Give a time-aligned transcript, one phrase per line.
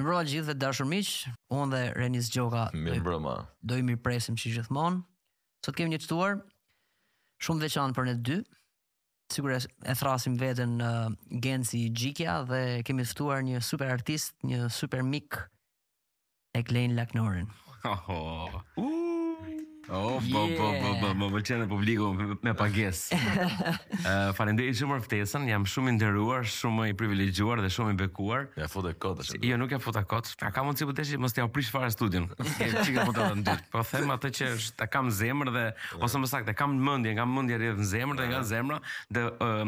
[0.00, 2.62] Mirë mbrëma gjithë dhe dashur miqë, unë dhe Renis Gjoka
[3.68, 5.02] do i mirë presim që gjithmonë.
[5.66, 6.38] Sot kemi një qëtuar,
[7.44, 8.38] shumë veçanë për në dy,
[9.34, 14.70] sigur e thrasim vetën në uh, i gjikja dhe kemi tëtuar një super artist, një
[14.80, 15.36] super mik
[16.56, 17.52] e klejnë laknorin.
[17.84, 18.56] oh.
[18.80, 18.99] Uh!
[19.92, 23.08] Oh, po, po, po, po, më vëllqenë e publiku me, me pages.
[23.10, 28.44] uh, Falenderit shumë për ftesën, jam shumë inderuar, shumë i privilegjuar dhe shumë i bekuar.
[28.60, 29.26] Ja fut e kotë.
[29.26, 31.46] Si, jo, nuk ja fut e kotë, a pra ka mundësi për të mos t'ja
[31.48, 32.28] oprish fare studion.
[32.30, 33.66] Qikë më të dhe ndyrë.
[33.74, 35.66] Po them atë që ta kam zemër dhe,
[35.98, 39.66] ose më sakte, kam mëndje, kam mëndje rrëdhë në zemër dhe nga zemër dhe uh,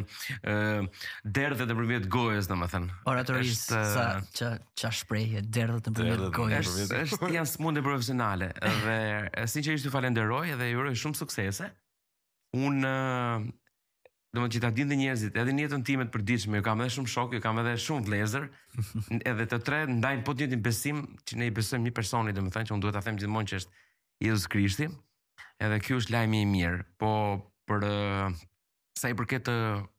[0.55, 3.03] uh, derdhe të përmjet gojës, në më thënë.
[3.11, 4.07] Oratorisë, sa
[4.39, 8.53] që, që shprejhje, derdhe të përmjet Është janë smunde profesionale
[8.85, 8.99] dhe,
[9.51, 11.71] sinqerisht, ju falenderoj dhe ju uroj shumë suksese.
[12.55, 12.83] Un
[14.33, 17.09] do të thotë dinë njerëzit, edhe në jetën time të përditshme, ju kam edhe shumë
[17.13, 18.47] shok, ju kam edhe shumë vlezër,
[19.31, 22.69] edhe të tre ndajnë po të njëjtin besim që ne i besojmë një personi, domethënë
[22.71, 23.83] që un duhet ta them gjithmonë që është
[24.25, 24.89] Jezus Krishti.
[25.63, 27.13] Edhe ky është lajmi i mirë, po
[27.69, 27.87] për
[28.99, 29.49] sa i përket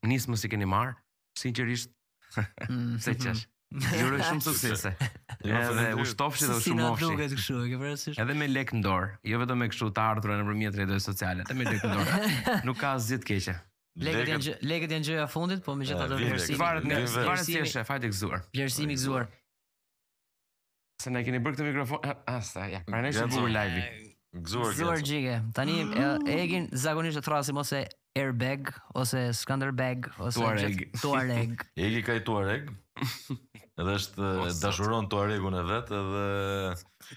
[0.10, 0.98] nismës që keni marr,
[1.40, 1.94] sinqerisht
[3.06, 3.46] se çesh.
[3.74, 4.84] Ju uroj shumë sukses.
[5.44, 7.10] Edhe u shtofshi dhe u shumofshi.
[7.10, 8.20] Si kështu, ke parasysh?
[8.22, 11.58] Edhe me lek në dorë, jo vetëm me kështu të ardhurën nëpërmjet rrjeteve sociale, edhe
[11.58, 12.22] me lek në dorë.
[12.70, 13.56] Nuk ka asgjë të keqe.
[14.06, 16.60] Lekët janë lekët janë gjëja fundit, po megjithatë do të eh, vërsi.
[16.62, 18.46] Varet nga varet si është, fajt e gëzuar.
[18.54, 19.28] Vlerësimi gëzuar.
[21.04, 22.84] Se na keni bërë këtë mikrofon, asta, ah, ah, ja.
[22.90, 23.84] Pranë është gëzuar live.
[24.44, 24.78] Gëzuar gjë.
[24.78, 25.38] Gëzuar gjë.
[25.60, 26.00] Tani mm.
[26.04, 27.84] eh, e egin zakonisht të thrasim ose
[28.18, 30.86] airbag ose skanderbag ose tuareg.
[31.04, 31.66] Tuareg.
[31.78, 32.70] Egi ka i tuareg.
[33.82, 34.28] Edhe është
[34.62, 36.26] dashuron tuaregun e vet edhe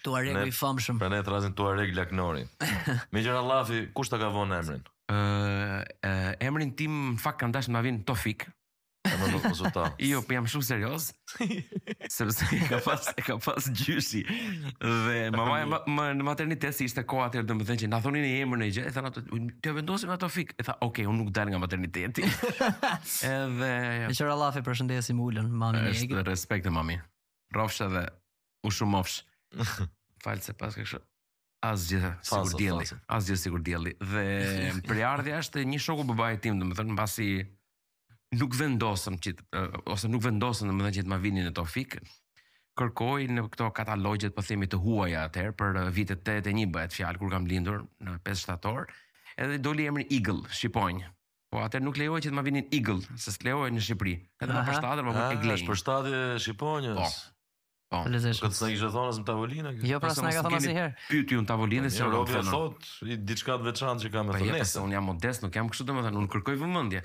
[0.06, 0.97] tuaregu i famshëm.
[1.02, 2.47] Për ne trazin tuareg Laknori.
[3.12, 4.80] Megjithëse Allahi kush ta ka vënë emrin?
[5.12, 8.48] Ë uh, uh, emrin tim në fakt kanë dashur ma vin Tofik
[9.20, 9.84] më lutë mos ta.
[10.06, 11.06] Jo, po jam shumë serioz.
[12.14, 14.23] Sepse e ka pas e ka pas gjyshi.
[14.81, 18.70] Dhe mamaja më në maternitet si ishte koha atëherë domethënë që na thonin emrin e
[18.77, 19.25] gjë, e thanë ato
[19.64, 20.55] të vendosim ato fik.
[20.61, 22.27] E tha, "Ok, unë nuk dal nga materniteti."
[23.33, 23.57] Edhe
[24.07, 26.13] Me qëra lafe përshëndesim ulën, mami e egit.
[26.13, 26.98] Êshtë respekt e mami.
[27.57, 28.07] Rofsh edhe,
[28.67, 29.20] u shumofsh.
[29.58, 29.85] ofsh.
[30.24, 31.05] Falë se pas kështë.
[31.67, 32.85] Asgjë, sigur dielli,
[33.17, 33.92] Asgjë, sigur djeli.
[33.98, 34.27] Dhe
[34.86, 37.27] përjardhja është një shoku bëbaj tim, domethënë mbasi
[38.35, 41.64] nuk vendosëm që, uh, eh, ose nuk vendosëm më që të ma vini në to
[41.64, 42.01] fikë,
[42.77, 46.57] kërkoj në këto katalogjet për po themi të huaja atër, për eh, vitet të e
[46.59, 48.91] një bëhet fjalë, kur kam lindur në 5 shtator,
[49.37, 51.13] edhe do li Eagle, Shqipojnë.
[51.55, 54.51] Po atër nuk lehoj që të ma vini në Eagle, se s'lehoj në Shqipëri, Edhe
[54.51, 54.58] Aha.
[54.58, 56.39] Po më përstatër, më më e glejnë.
[56.43, 56.98] Shqipojnës.
[56.98, 57.35] Po.
[57.89, 58.41] Po, të lezesh.
[58.42, 59.73] Këtë s'na kishtë thonë asë në tavolinë?
[59.86, 60.89] Jo, pra s'na ka thonë asë i herë.
[61.11, 64.57] Pyti ju tavolinë si Europi thot, i diçka të veçanë që kam e po, thonë
[64.58, 64.83] nesë.
[64.83, 67.02] Unë jam modest, nuk jam kështu të thonë, unë kërkoj vëmëndje.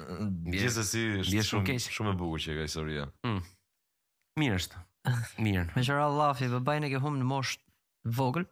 [0.56, 3.06] Gjithsesi si është shumë e bukur që ka historia.
[3.30, 3.44] Mm.
[4.42, 4.84] Mirë është.
[5.46, 5.68] Mirë.
[5.78, 8.50] Me qëra lafi, bëbajnë e ke hum në moshtë vogël.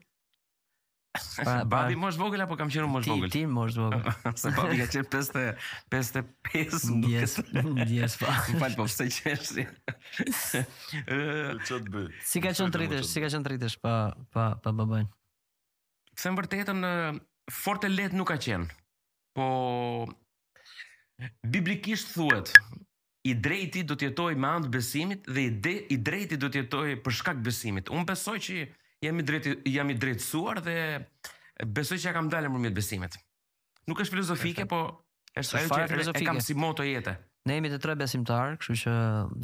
[1.44, 3.32] Pa, babi mosh vogël apo kam qenë mosh vogël?
[3.34, 4.06] Ti, mosh vogël.
[4.42, 7.14] Se babi ka qenë 55 në duket.
[7.14, 7.38] Yes,
[7.90, 8.36] yes, pa.
[8.62, 9.66] Fal po pse qeshi.
[12.22, 13.96] Si ka qenë tritesh, si ka qenë tritesh pa
[14.36, 15.10] pa pa babain.
[16.20, 16.86] Se në vërtetën
[17.58, 18.70] fort lehtë nuk ka qenë.
[19.38, 19.50] Po
[21.44, 22.54] biblikisht thuhet
[23.28, 26.48] i drejti do të jetojë me anë të besimit dhe i, de, i drejti do
[26.52, 27.90] të jetojë për shkak besimit.
[27.92, 28.60] Unë besoj që
[29.02, 30.80] jam i drejt jam i drejtësuar dhe
[31.70, 33.18] besoj që ja kam dalë mërmjet besimit.
[33.90, 34.84] Nuk është filozofike, po
[35.40, 36.24] është ajo që filozofike.
[36.26, 37.16] e kam si moto jete.
[37.48, 38.92] Ne jemi të tre besimtar, kështu që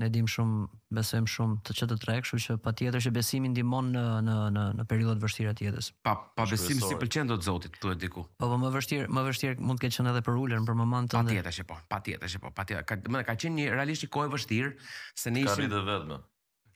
[0.01, 4.03] ne dim shumë, besojmë shumë të çdo tre, kështu që patjetër që besimi ndihmon në
[4.27, 5.87] në në në periudhat vështira të jetës.
[6.05, 8.25] Pa pa besim si pëlqen dot Zotit, duhet diku.
[8.37, 11.09] Po, po më vështirë, më vështirë mund të ketë qenë edhe për ulën për moment
[11.13, 11.23] të.
[11.23, 12.85] Patjetër që po, patjetër që po, patjetër.
[12.91, 14.75] Ka më ka qenë një realisht një kohë vështirë
[15.23, 15.55] se ne ishim.
[15.55, 16.25] Ka rritë vetëm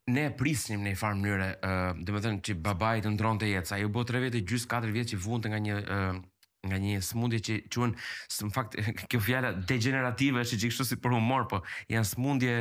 [0.10, 3.42] ne e prisnim në një farë mënyrë, uh, dhe me thënë që babaj të ndronë
[3.44, 5.80] të jetë, sa ju bo 3 vete, gjysë 4 vjetë që vundë nga një...
[5.98, 6.20] Uh,
[6.68, 7.94] nga një smundje që quen,
[8.28, 8.74] së në fakt,
[9.10, 12.56] kjo fjalla degenerative është që kështu si për humor, po janë smundje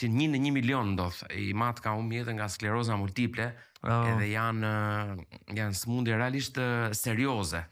[0.00, 3.50] që një në një milion ndoth, i matë ka unë jetë nga skleroza multiple,
[3.84, 4.06] oh.
[4.14, 4.70] edhe janë,
[5.60, 6.56] janë smundje realisht
[7.04, 7.66] serioze,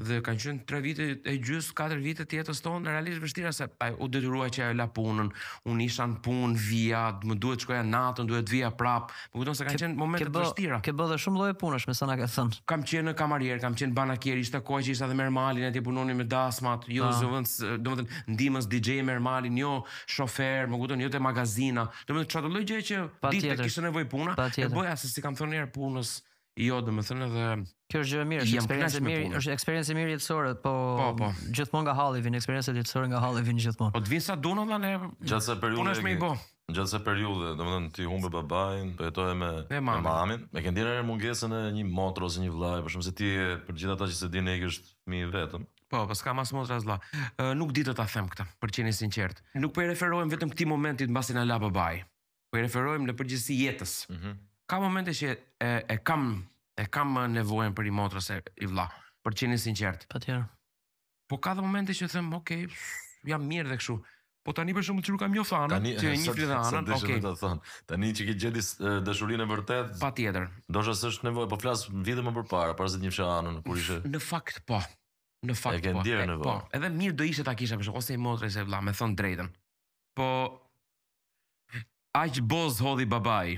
[0.00, 3.66] dhe kanë qenë 3 vite e gjys 4 vite të jetës tonë realisht vështira se
[4.00, 5.28] u detyrua që ajo la punën
[5.68, 9.58] unë isha në punë vija, më duhet të shkoja natën duhet vija prap më kupton
[9.58, 12.50] se kanë qenë momente të vështira ke bërë shumë lloje punësh me sana ka thën
[12.72, 16.18] kam qenë në kamarier kam qenë banakier ishte kohë që isha dhe mermalin atje punonin
[16.22, 17.20] me dasmat jo ah.
[17.20, 19.74] zëvend domethënë ndihmës DJ mermalin jo
[20.06, 23.04] shofer më kujton, jo te magazina domethënë çfarë lloj gjë që
[23.36, 26.16] ditë kishte nevojë puna e boja se si kam thënë herë punës
[26.60, 27.44] Jo, do të them edhe
[27.88, 31.06] kjo është gjë e mirë, është një eksperiencë e eksperiencë e mirë jetësore, po, po,
[31.16, 31.28] po.
[31.56, 33.94] gjithmonë nga halli vin eksperiencat jetësore nga halli vin gjithmonë.
[33.94, 34.90] Po të vin sa do në vllane
[35.30, 35.80] gjatë sa periudhë.
[35.86, 36.42] Unë është i bëj.
[36.72, 41.00] Gjatë sa periudhë, do ti humbe babain, po jetoje me me mamin, me këndin e
[41.08, 43.32] mungesën e një motre ose një vllaj, por shumë se ti
[43.64, 45.64] për gjithë ata që se dinë ekë është më i vetëm.
[45.92, 47.00] Po, po s'kam as motra as vlla.
[47.56, 49.42] Nuk di të ta them këtë, për të qenë sinqert.
[49.60, 52.00] Nuk po i referohem vetëm këtij momenti mbasi na la babai.
[52.52, 54.00] Po i referohem në përgjithësi jetës.
[54.12, 54.32] Mhm.
[54.36, 54.40] Mm
[54.72, 55.28] ka momente që
[55.60, 56.32] e, e kam
[56.80, 58.88] e kam nevojën për i motra se i vlla,
[59.24, 60.06] për qenë sinqert.
[60.12, 60.46] Patjetër.
[61.28, 62.54] Po ka dhe momente që them, ok,
[63.28, 63.98] jam mirë dhe kështu.
[64.42, 67.12] Po tani për shembull që kam një jo fanë, që e njeh dhe anën, ok.
[67.26, 67.52] Të të
[67.92, 69.92] tani që ke gjetë dashurinë e vërtet.
[70.00, 70.48] Patjetër.
[70.72, 74.00] Ndoshta s'është nevojë, po flas vite më përpara, para se të njehsha anën kur ishe.
[74.08, 74.80] Në fakt po.
[75.46, 76.06] Në fakt po.
[76.48, 78.92] Po, edhe mirë do ishte ta kisha për shkakun ose i motrës e vlla, me
[78.96, 79.52] thon drejtën.
[80.18, 80.26] Po,
[82.14, 83.56] Aq boz hodhi babai.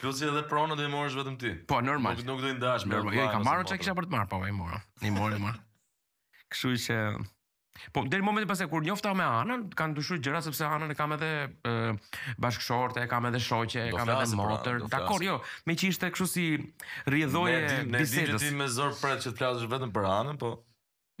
[0.00, 1.50] Plus edhe pronën do i morësh vetëm ti.
[1.70, 2.18] Po, normal.
[2.28, 2.98] Nuk do i ndash me.
[3.16, 4.78] Jo i kam marrë çka kisha për të marrë, po i mora.
[5.02, 5.54] I mori më.
[6.52, 6.98] Kështu që
[7.92, 10.96] Po, në deri momentin pasaj kur njofta me Anën, kanë ndryshuar gjëra sepse Anën e
[10.98, 11.30] kam edhe
[12.42, 14.82] bashkëshortë, e kam edhe shoqe, e kam edhe pra, motor.
[14.92, 16.44] Dakor, jo, me që ishte kështu si
[17.10, 17.56] rrjedhoje
[17.90, 17.90] bisedës.
[17.90, 20.52] Ne dimë ti me zor pret që të flasësh vetëm për Anën, po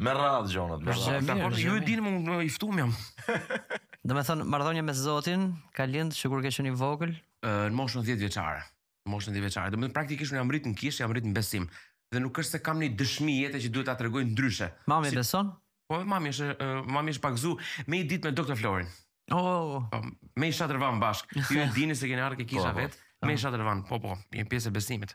[0.04, 1.24] me radhë gjonat me radh.
[1.26, 2.94] Dakor, ju e dini më i ftuam jam.
[4.06, 8.04] Do të thonë marrdhënia me Zotin ka lindë sikur ke qenë i vogël në moshën
[8.04, 8.62] 10 vjeçare.
[9.08, 11.24] Në moshën 10 vjeçare, do të thonë praktikisht unë jam rrit në kishë, jam rrit
[11.28, 11.64] në besim
[12.14, 14.68] dhe nuk është se kam një dëshmi jetë që duhet ta tregoj ndryshe.
[14.92, 15.16] Mami si...
[15.18, 15.54] beson?
[15.90, 17.36] Po, mami është, uh, mami është pak
[17.90, 18.56] me i dit me Dr.
[18.56, 18.88] Florin.
[19.32, 20.06] Oh, oh, oh.
[20.36, 21.42] Me i shatërvan bashkë.
[21.52, 22.80] Ju e dini se keni arë ke kisha po, po.
[22.84, 23.28] vetë, po.
[23.28, 23.82] me i shatërvan.
[23.88, 25.14] Po, po, një pjesë e besimit.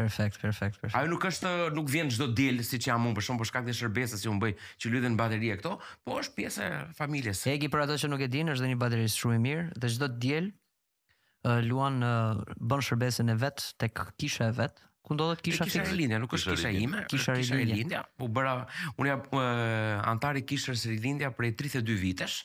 [0.00, 0.96] Perfekt, perfekt, perfekt.
[0.96, 3.74] Ajo nuk është nuk vjen çdo diel siç jam unë, për shkak të shkak të
[3.80, 5.74] shërbesës si që unë bëj, që lidhen bateri këto,
[6.08, 7.42] po është pjesë e familjes.
[7.52, 10.08] Egi për ato që nuk e dinë, është dhe një shumë i mirë, dhe çdo
[10.24, 14.80] diel uh, luan uh, bën shërbesën e vet tek kisha e vet,
[15.10, 15.80] ku ndodhet kisha fikse.
[15.82, 18.04] Kisha Rilindja, nuk është kisha, ime, kisha Rilindja.
[18.22, 18.52] U bëra
[18.94, 19.22] unë jam
[20.12, 22.44] antar i kishës Rilindja prej 32 vitesh,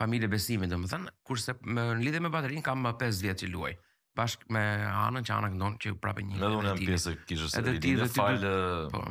[0.00, 3.76] familje besimi domethën, kurse me në lidhje me baterin kam 5 vjet që luaj
[4.16, 4.60] bashk me
[5.06, 6.38] anën që ana këndon që prapë një.
[6.40, 7.98] Edhe unë jam pjesë kishës së Rilindja.
[7.98, 8.46] Edhe fal.
[8.94, 9.02] Po.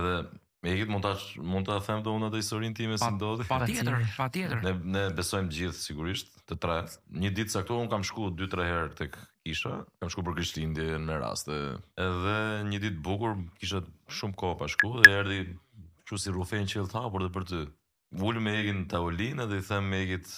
[0.00, 0.14] Edhe
[0.64, 3.44] me ikit montazh, mund ta them do unë atë historinë time si ndodhi.
[3.48, 4.64] Patjetër, patjetër.
[4.64, 6.78] Ne ne besojmë gjithë sigurisht të tre.
[7.20, 11.02] Një ditë saktuar un kam shkuar 2-3 herë tek isha, kam shku për Krishtlindje në
[11.08, 11.56] me raste.
[12.00, 12.34] Edhe
[12.70, 13.82] një ditë bukur, kisha
[14.14, 15.40] shumë kohë pa shku, dhe erdi
[16.08, 17.64] që si rufen që e lëta, por dhe për ty.
[18.20, 20.30] Vullu me egin të aulinë, dhe i them me egit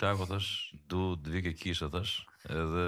[0.00, 0.50] tako tash,
[0.92, 2.18] du të vike kisha tash,
[2.52, 2.84] edhe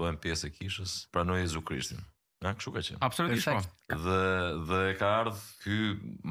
[0.00, 2.00] bëhem pjesë e kishës, pra në Jezu Krishtin.
[2.44, 2.98] Nga këshu ka qenë.
[3.06, 3.48] Absolutisht.
[3.52, 3.98] Po.
[4.04, 4.20] Dhe,
[4.68, 5.76] dhe ka ardhë, ky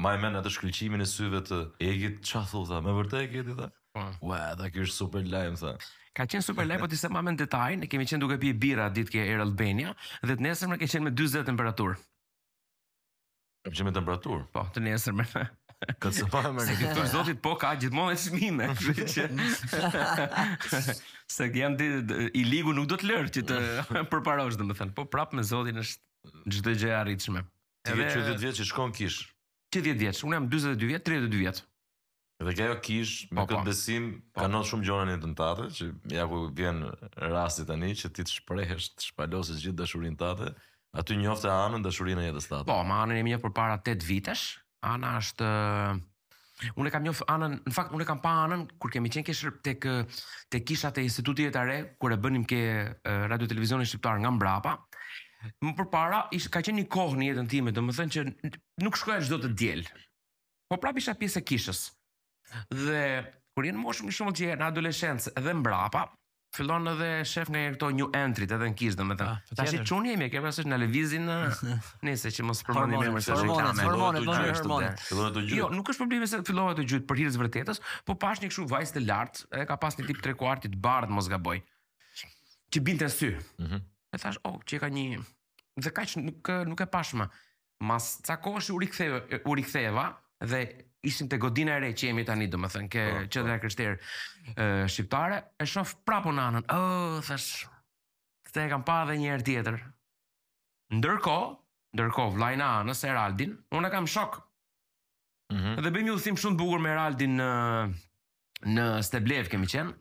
[0.04, 3.30] majmen e të shkryqimin e syve të egit, që a thu, tha, me vërte e
[3.34, 3.70] këti, tha.
[3.94, 4.02] Po.
[4.26, 5.72] Ua, dha ky është super lajm sa.
[6.18, 8.56] Ka qen super lajm, po ti se më në detaj, ne kemi qen duke pirë
[8.64, 9.92] birra ditë ke Air Albania
[10.22, 11.94] dhe të nesër nesërmën ke qen me 40 temperaturë.
[13.64, 14.46] Ka qen me temperaturë.
[14.54, 15.30] Po, të nesërmën.
[16.00, 20.94] Ka të sapo më në këtë zotit po ka gjithmonë çmime, kështu që
[21.36, 21.88] se jam di
[22.40, 23.58] i ligu nuk do të lërë që të
[24.12, 27.44] përparosh domethënë, po prap me zotin është çdo gjë e arritshme.
[27.84, 29.26] Ti je 40 vjet që shkon kish.
[29.74, 31.64] Ti 10 vjeç, unë jam 42 vjet, 32 vjet.
[32.44, 33.66] Edhe kjo ajo kish me po, këtë po.
[33.70, 34.42] besim po.
[34.42, 36.82] ka kanë shumë gjëra në tentatë që ja ku vjen
[37.32, 40.50] rasti tani që ti të shprehesh, të shpalosësh gjithë dashurinë tënde,
[41.00, 42.66] aty njoftë anën dashurinë e jetës tënde.
[42.68, 44.42] Po, ma anën e mia për para 8 vitesh,
[44.84, 45.48] ana është
[46.76, 49.88] unë kam njoftë anën, në fakt unë kam pa anën kur kemi qenë kishë tek
[50.52, 52.60] tek kisha të institutit të re kur e bënim ke
[53.32, 54.76] radio televizionin shqiptar nga mbrapa.
[55.64, 58.26] Më përpara ishte ka qenë një kohë në jetën time, domethënë që
[58.84, 59.82] nuk shkoja çdo të diel.
[60.68, 61.82] Po prapë isha pjesë e kishës.
[62.72, 63.00] Dhe
[63.54, 66.04] kur jeni në moshë më shumë që në adoleshencë dhe mbrapa
[66.54, 69.26] fillon edhe shef nga këto new entry edhe në kish domethënë.
[69.26, 71.38] Ah, Tashi çun jemi, ke pasur në lëvizin në
[72.06, 75.42] nëse që mos përmendim më se këta me hormone, hormone, hormone.
[75.50, 78.68] Jo, nuk është problemi se fillova të gjyt për hirës vërtetës, po pash një kështu
[78.70, 81.58] vajzë të lartë, e ka pas një tip 3 kuarti të bardh mos gaboj.
[82.74, 83.34] Ti binte sy.
[83.62, 83.72] Mhm.
[83.80, 85.16] Mm E thash, "Oh, çe ka një."
[85.82, 87.24] Dhe kaq nuk nuk e pash më.
[87.90, 89.16] Mas ca kohësh u riktheva,
[89.50, 90.04] u riktheva
[90.46, 90.60] dhe
[91.04, 93.66] ishim te godina e re që jemi tani domethën ke po, qendra po.
[93.66, 93.98] krishtere
[94.90, 97.48] shqiptare e shof prapo nanën ë oh, thash
[98.48, 99.78] këtë e kam pa edhe një herë tjetër
[101.00, 101.50] ndërkohë
[101.96, 104.40] ndërkohë vllai na në Seraldin unë kam shok
[105.52, 107.50] ëh mm dhe bëmi udhim shumë të bukur me Seraldin në
[108.74, 109.98] në Steblev kemi qenë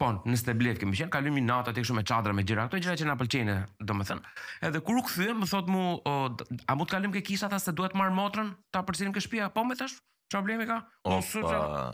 [0.00, 2.96] po në Steblev kemi qenë kalojmë natë atje kështu me çadra me gjëra ato gjëra
[3.02, 3.56] që na pëlqejnë
[3.90, 4.22] domethën
[4.70, 7.70] edhe kur u kthyem më thotë mu a mund të kalojmë ke kisha ta se
[7.76, 9.98] duhet marr motrën ta përcjellim ke shtëpia po më thash
[10.32, 10.86] Ço problemi ka?
[11.04, 11.48] O sa ço.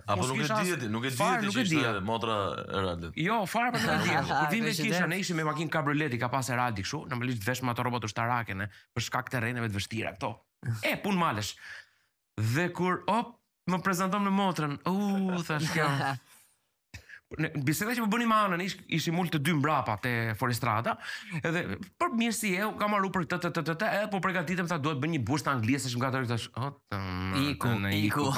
[0.06, 2.36] Apo nuk e di nuk e di ti që ishte motra
[2.70, 3.16] Eraldit.
[3.18, 4.30] Jo, fare po nuk e di.
[4.30, 7.64] Ku vim me kisha, ne ishim me makinë kabrioleti, ka pas Eraldi kështu, në vesh
[7.66, 10.30] me ato rrobat ushtarake ne, për shkak të rreneve të vështira këto.
[10.86, 11.50] E pun malesh.
[12.54, 13.34] Dhe kur op,
[13.74, 14.78] më prezanton me motrën.
[14.86, 15.90] U, thash kjo.
[17.36, 20.94] në biseda që po bënim anën ish, ishi mul të dy mbrapa te forestrada
[21.44, 21.64] edhe
[22.00, 24.78] për mirësi e kam marrë për këtë të të të të edhe po përgatitem sa
[24.80, 26.46] duhet bëj një bush të anglisë shumë gatë tash
[27.44, 28.28] iku iku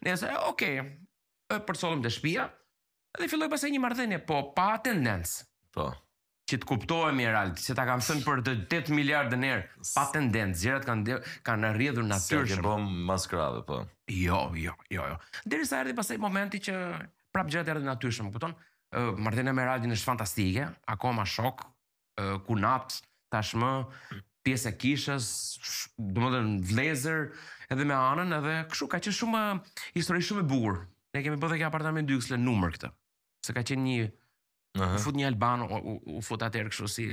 [0.00, 0.64] ne sa ok
[1.66, 2.48] për solëm të shtëpia
[3.20, 5.44] dhe filloi pasaj një marrëdhënie po pa tendencë
[5.76, 5.92] po
[6.50, 7.26] që të kuptohem i
[7.62, 9.62] që ta kam thënë për të 8 miliardën herë,
[9.94, 12.58] pa tendencë, zjerat kanë kanë rrjedhur natyrshëm.
[12.58, 13.80] Si, bëm maskrave, po.
[14.10, 15.18] Jo, jo, jo, jo.
[15.46, 16.74] Deri sa erdhi pasaj momenti që
[17.34, 18.56] prap gjërat erdhin natyrshëm, kupton?
[19.22, 21.62] Martina me Raldin është fantastike, akoma shok,
[22.48, 22.98] kunat
[23.30, 23.70] tashmë
[24.44, 25.26] pjesë e kishës,
[26.00, 27.28] domethënë vlezër
[27.70, 29.42] edhe me anën edhe këshu ka qenë shumë
[29.94, 30.80] histori shumë e bukur.
[31.14, 32.90] Ne kemi bërë kjo apartament dyksle numër këtë.
[33.46, 34.08] Se ka qenë një
[34.78, 37.06] U fut një albano, u, u fut atër kështu si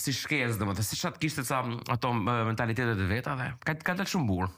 [0.00, 1.58] si shkez, dhe më të, si shatë kishte ca
[1.94, 4.50] ato mentalitetet e veta dhe, ka, ka të shumë burë.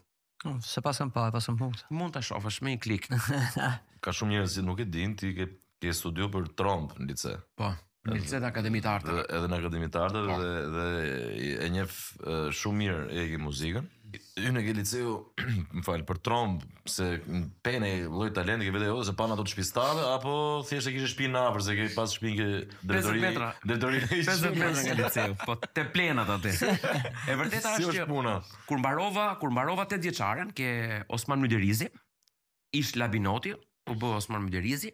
[0.66, 1.83] Se pasën pa, pasën mund.
[1.95, 3.09] Mund të shofësh, me i klik.
[4.04, 5.49] ka shumë njërës si nuk e din, ti ke,
[5.83, 7.35] ke studio për Trump në lice.
[7.59, 7.73] Po
[8.06, 9.25] në licet akademit artëve.
[9.30, 10.38] Edhe në akademit artëve po.
[10.40, 10.87] dhe, dhe
[11.62, 11.99] e njef
[12.59, 13.90] shumë mirë e ke muzikën.
[14.44, 15.12] Unë e ke liceu,
[15.73, 19.38] më falë, për trombë, se në pene i loj talenti ke vede jo, se pana
[19.38, 20.35] të të shpistave, apo
[20.68, 22.49] thjeshtë e kishe shpi në afer, se ke pas shpi ke
[22.82, 23.23] drejtori...
[23.23, 23.49] 50 metra.
[23.64, 24.02] Drejtori...
[24.11, 26.52] 50 metra liceu, po te plenat atë.
[27.32, 28.37] E vërteta është që,
[28.68, 30.68] kur mbarova, kur mbarova të djeqaren, ke
[31.09, 31.88] Osman Mëderizi,
[32.76, 34.92] ish labinoti, u bë Osman Mëderizi,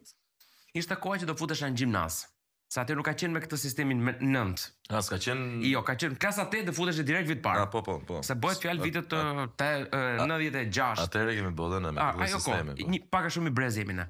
[0.78, 2.30] ishte koha që do futesh në gjimnasë.
[2.68, 4.66] Sa atë nuk ka qenë me këtë sistemin me nënt.
[4.92, 5.60] As ka qenë.
[5.70, 7.64] Jo, ka qenë klasa 8 dhe futesh direkt vit parë.
[7.72, 8.18] Po, po, po.
[8.26, 9.22] Se bëhet fjalë vitet të
[9.56, 11.00] 96.
[11.06, 12.72] Atëre kemi në me këtë sistem.
[12.76, 12.88] Po.
[12.92, 14.04] Një pak a shumë i brez jemi ne.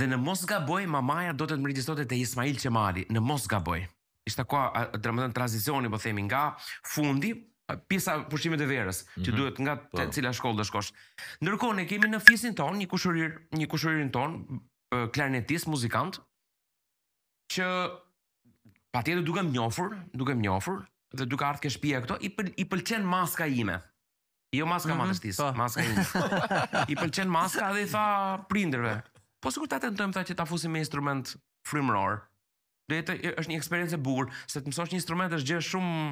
[0.00, 3.84] Dhe në mos gaboj mamaja do të të regjistrote te Ismail Çemali, në mos gaboj.
[4.28, 4.62] Ishte ka
[5.00, 6.46] dramën tranzicioni, po themi nga
[6.94, 7.34] fundi
[7.92, 9.24] pjesa pushimit të verës, mm -hmm.
[9.26, 9.38] që mhm.
[9.38, 9.96] duhet nga po.
[9.98, 10.12] të pa.
[10.14, 10.90] cila shkollë do shkosh.
[11.44, 14.62] Ndërkohë ne kemi në fisin ton, një kushurir, një kushuririn ton,
[15.12, 16.20] klarinetist, muzikant,
[17.52, 17.66] që
[18.94, 20.82] patjetër dukem duke më njofur, duke më njofur,
[21.16, 23.78] dhe duke ardhur ke shpia këto, i, pël, i pëlqen maska ime.
[24.56, 25.52] Jo maska mm -hmm, madhështis, po.
[25.56, 26.06] maska ime.
[26.92, 28.04] I pëlqen maska dhe i tha
[28.48, 28.94] prinderve.
[29.40, 31.34] Po sikur ta tentojmë tha që ta fusim me instrument
[31.68, 32.18] frymëror.
[32.90, 36.04] Dhe të, është një eksperiencë e bukur, se të mësosh një instrument është gjë shumë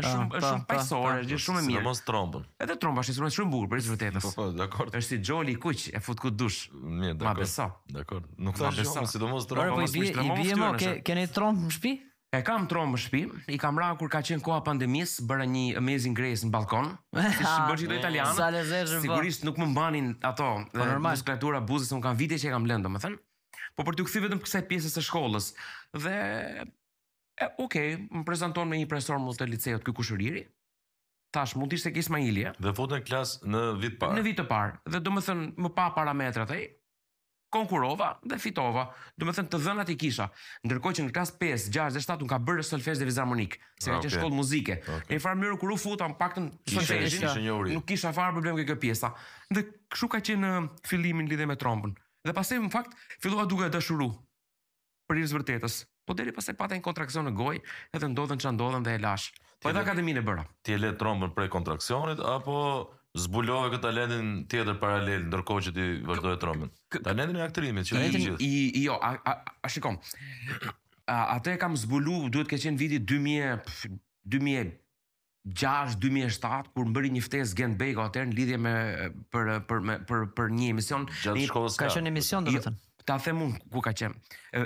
[0.00, 1.82] Është shumë është shumë paqësor, është shumë e mirë.
[1.84, 2.44] mos trombën.
[2.64, 4.28] Edhe tromba është shumë shumë bukur për të vërtetës.
[4.38, 4.90] Po, dakor.
[4.96, 6.64] Është si Joli i kuq, e fut ku dush.
[6.74, 7.28] Mirë, dakor.
[7.28, 7.66] Ma beso.
[7.98, 8.24] Dakor.
[8.48, 10.38] Nuk ka beso, sidomos domos po, tromba, mos mish tromba.
[10.38, 11.26] Po i po, bie, i bie më ke ke ne
[11.66, 11.94] në shtëpi?
[12.30, 13.22] E kam tromb në shtëpi.
[13.52, 16.92] I kam rënë kur ka qenë koha pandemisë, bëra një amazing grace në balkon.
[17.38, 18.34] Si bëj do italian.
[18.34, 19.04] Po.
[19.04, 20.50] Sigurisht nuk më mbanin ato.
[20.72, 21.18] Po normal.
[21.20, 23.18] Skulptura buzës nuk kanë vite që e kam lënë, domethënë.
[23.78, 25.50] Po për të u kthyer vetëm kësaj pjesës së shkollës.
[25.94, 26.14] Dhe
[27.40, 27.74] E, ok,
[28.14, 30.42] më prezenton me një profesor më të liceut këtu kushëriri.
[31.34, 32.52] Tash mund të ishte Kis Ismailia.
[32.58, 34.16] Dhe futën në klasë në vit parë.
[34.18, 34.80] Në vit të parë.
[34.92, 36.64] Dhe domethënë më pa parametrat ai
[37.54, 38.82] konkurova dhe fitova.
[39.20, 40.26] Domethënë të dhënat i kisha,
[40.66, 43.90] ndërkohë që në klasë 5, 6 dhe 7 un ka bërë solfej dhe vizharmonik, se
[43.90, 44.76] ajo ah, që shkoll muzike.
[45.08, 48.76] Në farë mënyrë kur u futa, më paktën solfejin, nuk kisha fare problem me kjo
[48.86, 49.12] pjesa.
[49.54, 51.94] Dhe kshu ka qenë në fillimin lidhje me trompën.
[52.26, 54.14] Dhe pastaj në fakt fillova duke dashuruar
[55.10, 57.60] për i vërtetës, po deri pas e pata një kontraksion në gojë,
[57.94, 59.28] edhe ndodhen çan ndodhen dhe e lash.
[59.62, 60.42] Po edhe akademinë e bëra.
[60.66, 62.56] Ti e le trombën prej kontraksionit apo
[63.18, 66.72] zbulove këtë talentin tjetër paralel ndërkohë që ti vazhdoje trombën.
[67.06, 68.38] Talentin e aktrimit që ti gjithë.
[68.48, 70.00] I jo, a a, a shikom.
[71.10, 74.72] Atë e kam zbulu, duhet të ke qenë viti 2000
[75.80, 78.72] 2007 kur mbëri një ftesë Gent Bego atë në lidhje me
[79.32, 82.76] për për për për një emision, një, ka qenë emision domethënë.
[82.76, 84.14] Jo, ta them un ku ka qen.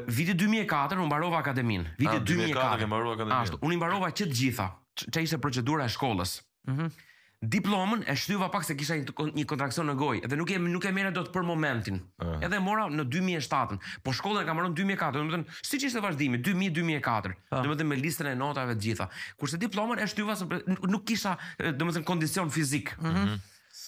[0.08, 1.86] Viti 2004 unë mbarova akademin.
[1.98, 3.38] Viti 2004 ah, kem mbarova akademin.
[3.40, 4.68] Ashtu, unë mbarova që të gjitha.
[5.08, 6.38] Çe ishte procedura e shkollës.
[6.68, 6.84] Mhm.
[6.86, 7.02] Mm
[7.44, 10.92] Diplomën e shtyva pak se kisha një kontrakcion në gojë dhe nuk e nuk e
[10.96, 11.98] merra dot për momentin.
[12.24, 12.38] Uh.
[12.40, 16.40] Edhe mora në 2007-ën, po shkolla e kam marrë në 2004, domethënë siç ishte vazhdimi
[16.40, 17.42] 2000-2004, uh.
[17.50, 17.60] Ah.
[17.66, 19.10] domethënë me listën e notave të gjitha.
[19.36, 20.48] Kurse diplomën e shtyva se
[20.88, 22.94] nuk kisha domethënë kondicion fizik.
[22.96, 23.04] Mhm.
[23.04, 23.28] Uh mhm.
[23.28, 23.84] -huh.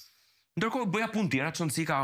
[0.61, 2.03] Ndërkohë bëja punë tjera, çon sika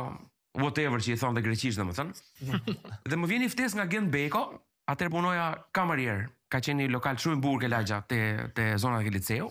[0.61, 2.15] whatever që i thonë dhe greqisht dhe më thënë.
[3.11, 4.43] dhe më vjen i ftes nga Gent Beko,
[4.91, 8.19] atër punoja kamarier, ka qenë një lokal shumë i burë ke lagja të,
[8.57, 9.49] të zonat e ke liceu.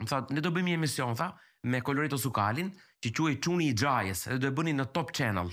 [0.00, 1.32] Më thëtë, ne do bëjmë një emision, tha,
[1.68, 2.72] me Colorito Sukalin,
[3.02, 5.52] që e Quni i Gjajes, dhe do e bëni në Top Channel.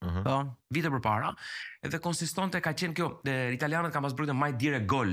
[0.00, 0.18] Uh mhm.
[0.18, 0.24] -huh.
[0.24, 1.34] Po, vite për para,
[1.82, 5.12] dhe konsistonte ka qenë kjo, dhe italianët ka pas brujtë My Dire Gol,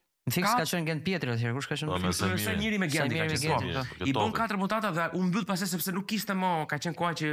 [0.29, 1.95] Në fikse ka qenë Gent Pietri atëherë, kush ka qenë?
[1.97, 3.85] Po, se njëri me Gent ka qenë.
[3.89, 6.97] Po, I bën katër mutata dhe u mbyll pasaj sepse nuk kishte më, ka qënë
[6.99, 7.31] koha që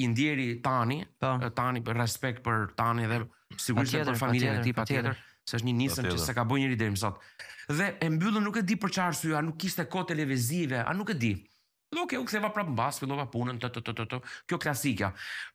[0.00, 1.34] i ndjeri Tani, po.
[1.58, 3.18] Tani për respekt për Tani dhe
[3.60, 6.80] sigurisht për familjen e tij patjetër, se është një nisëm që s'e ka bën njëri
[6.80, 7.20] deri më sot.
[7.68, 10.96] Dhe e mbyllën nuk e di për çfarë arsye, a nuk kishte ko televizive, a
[10.96, 11.34] nuk e di.
[11.92, 13.60] Do që u ktheva prapë mbas, filloi vapunën,
[14.48, 15.12] Kjo klasika.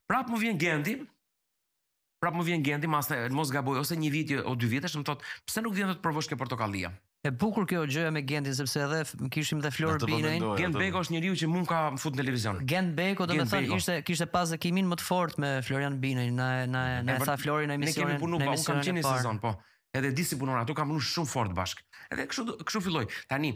[0.07, 0.93] Prapë më vjen Gent
[2.17, 4.95] Prap më vjen gjendi mas të mos gaboj ose një vit jo, o dy vjetësh
[4.97, 6.89] më thot pse nuk vjen të provosh kë portokallia.
[7.21, 9.00] E bukur kjo gjëja me Gentin sepse edhe
[9.33, 10.31] kishim dhe Flor po Bine.
[10.57, 11.03] Gent Beko po.
[11.05, 12.62] është njeriu që mund ka fut në televizion.
[12.71, 16.25] Gent Beko do të thonë ishte kishte pas ekimin më të fortë me Florian Bine,
[16.39, 18.15] na na na sa Florian në emisionin.
[18.15, 19.53] Ne kemi punuar, kam qenë në sezon, po
[19.94, 21.84] edhe disi si punon ato kam punuar shumë fort bashkë
[22.15, 23.51] edhe kështu kështu filloi tani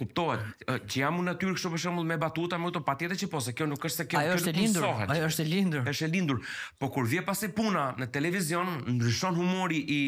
[0.00, 3.42] kuptohet që jam unë aty kështu për shembull me batuta me ato patjetër që po
[3.46, 5.12] se kjo nuk është se kjo ajo është e lindur sohet.
[5.14, 6.40] ajo është e lindur është e lindur
[6.80, 10.00] po kur vjen pasi puna në televizion ndryshon humori i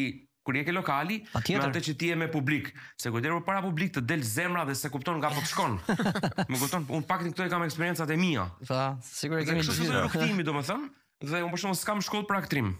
[0.47, 3.63] kur je ke lokali me atë që ti je me publik se kujdes për para
[3.67, 5.77] publik të del zemra dhe se kupton nga po të shkon
[6.51, 9.81] më kupton un pak këto e kam eksperiencat e mia po sigurisht e kemi gjithë
[9.81, 10.87] kështu është rutinë domethënë
[11.31, 12.71] dhe un për shembull s'kam shkollë për aktrim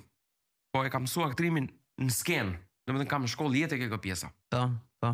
[0.73, 1.67] po e kam mësuar aktrimin
[2.05, 2.55] në skenë
[2.87, 4.29] Në më kam shkollë jetë e këtë pjesa.
[4.53, 4.61] Ta,
[5.01, 5.09] po, ta.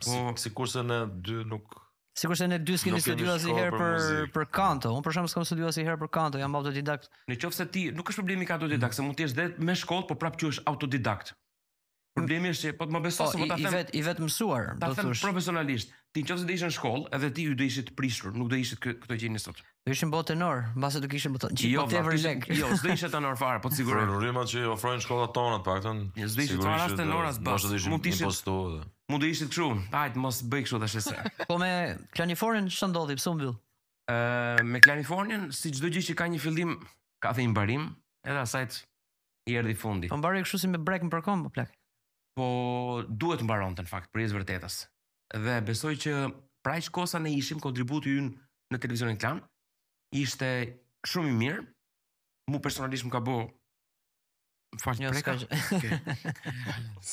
[0.00, 1.76] Po, si, po- si kurse në dy nuk...
[2.18, 4.90] Si kurse në dy s'kini së si herë për, për kanto.
[4.96, 7.06] Unë përshamë s'kam së dyra si herë për kanto, jam autodidakt.
[7.30, 8.96] Në qofë se ti, nuk është problemi ka autodidakt, mm.
[8.96, 11.34] se mund t'jesh dhe me shkollë, po prapë që është autodidakt.
[12.18, 13.68] Problemi është që po të më beso po, se po ta them.
[13.68, 15.22] I vet i vet mësuar, do të thosh.
[15.24, 15.94] profesionalisht.
[16.16, 18.94] Ti nëse do ishe në shkollë, edhe ti do ishit prishur, nuk do ishit kë,
[19.02, 19.58] këto gjeni sot.
[19.86, 21.50] Do ishin botë tenor, mbase do kishim botë.
[21.68, 22.46] Jo, po tever leg.
[22.56, 24.06] Jo, s'do ishe tenor fare, po siguroj.
[24.08, 26.00] Por rrymat që ofrojnë shkollat tona të paktën.
[26.22, 27.68] Jo, s'do ishe tenor as tenor as bash.
[27.92, 28.56] Mund të ishit posto.
[29.12, 29.68] Mund të ishit kështu.
[29.94, 31.46] Hajt mos bëj kështu tash se.
[31.46, 31.72] Po me
[32.16, 33.52] Klanifornin ç'ndodhi pse u mbyll?
[34.10, 36.74] Ë, me Klanifornin, si çdo gjë që ka një fillim,
[37.22, 37.90] ka dhe një mbarim,
[38.24, 38.80] edhe asaj
[39.48, 40.08] i erdhi fundi.
[40.08, 41.74] Po mbaroi kështu si me break në përkomb, po plak
[42.38, 44.76] po duhet mbaronte të në fakt, për vërtetës.
[45.42, 46.12] Dhe besoj që
[46.64, 48.30] praj që kosa ne ishim kontributu ynë
[48.76, 49.32] në televizionin të
[50.22, 50.50] ishte
[51.10, 51.64] shumë i mirë,
[52.52, 53.34] mu personalisht më ka bo
[54.82, 55.34] fakt një preka,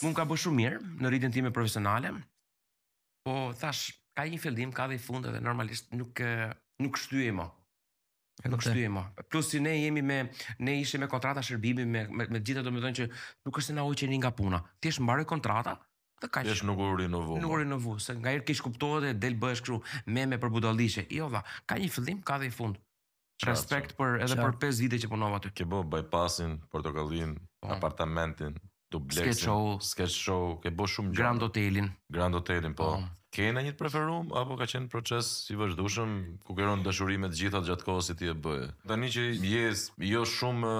[0.05, 2.13] mu ka shumë mirë në rritin time profesionale,
[3.25, 6.21] po thash, ka i një fjeldim, ka dhe i fundë, dhe normalisht nuk,
[6.83, 7.47] nuk shtyej më.
[8.43, 9.07] Nuk shtyje ma.
[9.31, 12.73] Plus si ne jemi me, ne ishe me kontrata shërbimi, me, me, me gjitha do
[12.75, 13.05] me dojnë që
[13.47, 14.59] nuk është se na ojqeni nga puna.
[14.79, 15.77] Ti është mbaroj kontrata,
[16.23, 17.35] Dhe ka Jesh nuk u rinovu.
[17.43, 19.75] Nuk u rinovu, se nga herë kishë kuptohet e del bëhesh kështu
[20.15, 22.79] me me për budalishe, Jo dha, ka një fillim, ka dhe i fund.
[23.43, 25.51] Respekt për edhe për 5 vite që punova aty.
[25.59, 27.33] Ke bë bypassin, portokallin,
[27.67, 27.73] oh.
[27.75, 28.55] apartamentin,
[28.95, 29.27] duplexin.
[29.33, 31.19] Sketch show, sketch show, ke shumë gjë.
[31.19, 31.91] Grand Hotelin.
[32.19, 32.93] Grand Hotelin, po.
[32.95, 36.13] Oh kena një të preferuar apo ka qenë proces i vazhdueshëm
[36.45, 39.25] ku ke rënë dashuri me të gjitha gjatë kohës si ti e bëje një që
[39.51, 39.65] je
[40.11, 40.71] jo shumë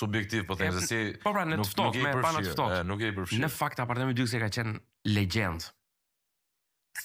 [0.00, 3.12] subjektiv po them se si po pra në ftohtë me pa në ftohtë nuk e
[3.12, 4.74] i përfshi në fakt apartamenti duke se ka qenë
[5.14, 5.68] legendë.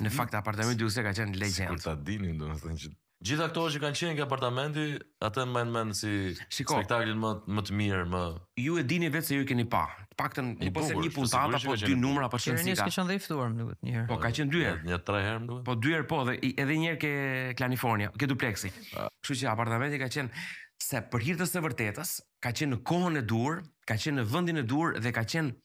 [0.03, 3.79] në fakt apartamenti duke se ka qenë legjend ta dini thënë që Gjithë aktorët që
[3.81, 4.81] kanë qenë në apartamenti,
[5.25, 6.09] atë në mend si
[6.53, 8.19] spektaklin më më të mirë, më
[8.61, 9.85] Ju e dini vetë se ju keni pa.
[10.11, 12.77] Të paktën po një po një puntat apo dy numra apo çfarë sikur.
[12.77, 14.05] Ne kemi dhe i ftuar më duhet një herë.
[14.11, 14.83] Po ka qenë dy herë.
[14.91, 15.63] Një tre herë më duhet.
[15.71, 17.11] Po dy herë po dhe edhe një herë ke
[17.57, 18.71] Klanifornia, ke dupleksi.
[18.93, 20.43] Kështu që apartamenti ka qenë
[20.89, 22.11] se për hir të së vërtetës,
[22.45, 25.55] ka qenë në kohën e dur, ka qenë në vendin e dur dhe ka qenë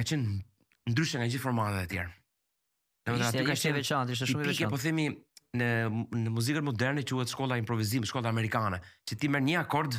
[0.00, 2.10] ka qenë ndryshe nga gjithë formatet e tjera.
[3.08, 4.70] Domethënë aty ka qenë veçantë, ishte shumë veçantë.
[4.70, 5.06] Po themi,
[5.58, 5.68] në
[6.14, 9.96] në muzikën moderne quhet shkolla improvisimi, shkolla amerikane, që ti merr një akord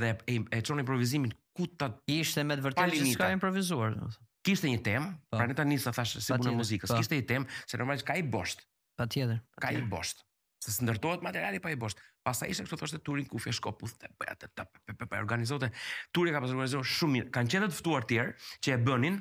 [0.00, 4.22] dhe e e çon improvisimin ku ta ishte me të vërtetë që ska improvisuar, domethënë.
[4.44, 5.38] Kishte një temë, po.
[5.38, 6.96] pra ne tani sa thash si punë muzikës, po.
[6.98, 8.66] kishte një temë se normalisht ka i bosht.
[9.00, 9.38] Patjetër.
[9.60, 10.20] ka i bosht.
[10.64, 12.00] Se së ndërtohet materiali pa i bosht.
[12.24, 14.64] Pastaj ishte kështu thoshte turin ku kufje shkopu the pa ta ta
[14.98, 15.70] pa pa organizote.
[16.12, 17.30] Turi ka pasur organizuar shumë mirë.
[17.30, 19.18] Kan qenë të ftuar të tjerë që e bënin,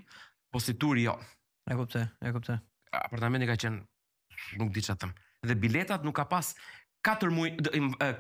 [0.52, 1.18] po si turi jo.
[1.72, 2.60] E kuptoj, e kuptoj.
[3.00, 3.80] Apartamenti ka qenë
[4.60, 5.12] nuk di çfarë
[5.44, 6.54] dhe biletat nuk ka pas
[7.08, 7.60] 4 muaj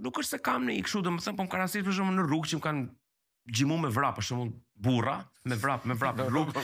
[0.00, 2.50] Nuk është se kam ne kështu domethënë po më kanë rastit për shkakun në rrugë
[2.54, 2.86] që më kanë
[3.52, 4.46] gjimu me vrap, për shumë
[4.84, 5.16] burra,
[5.48, 6.58] me vrap, me vrap, me vrap.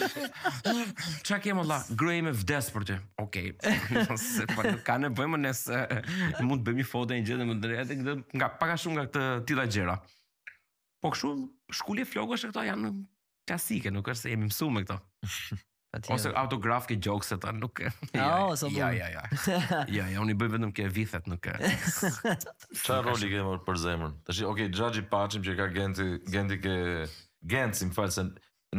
[1.27, 2.97] Qa kemë Allah, grej me vdes për ty.
[3.23, 4.49] Okej, okay.
[4.57, 5.81] Po, ka në bëjmë nëse,
[6.45, 9.97] mund të bëjmë i fote, një gjithë, nga paka shumë nga këtë tila gjera.
[11.03, 11.49] Po këshumë,
[11.81, 12.95] shkullje flogo është këto janë
[13.51, 14.99] klasike, nuk është se jemi mësu me këto.
[15.93, 16.15] Atyre.
[16.15, 17.91] Ose autograf ke jokes e ta nuk e.
[18.15, 19.87] Ja, oh, ja, ja, ja, ja.
[19.89, 21.53] Ja, ja, unë i bëj vetëm ke vithet nuk e.
[22.87, 24.15] Qa roli ke mërë për zemrën?
[24.29, 26.73] Të shi, okay, gjagji pacim që ka genti, genti ke...
[27.45, 28.25] Genti, më falë, se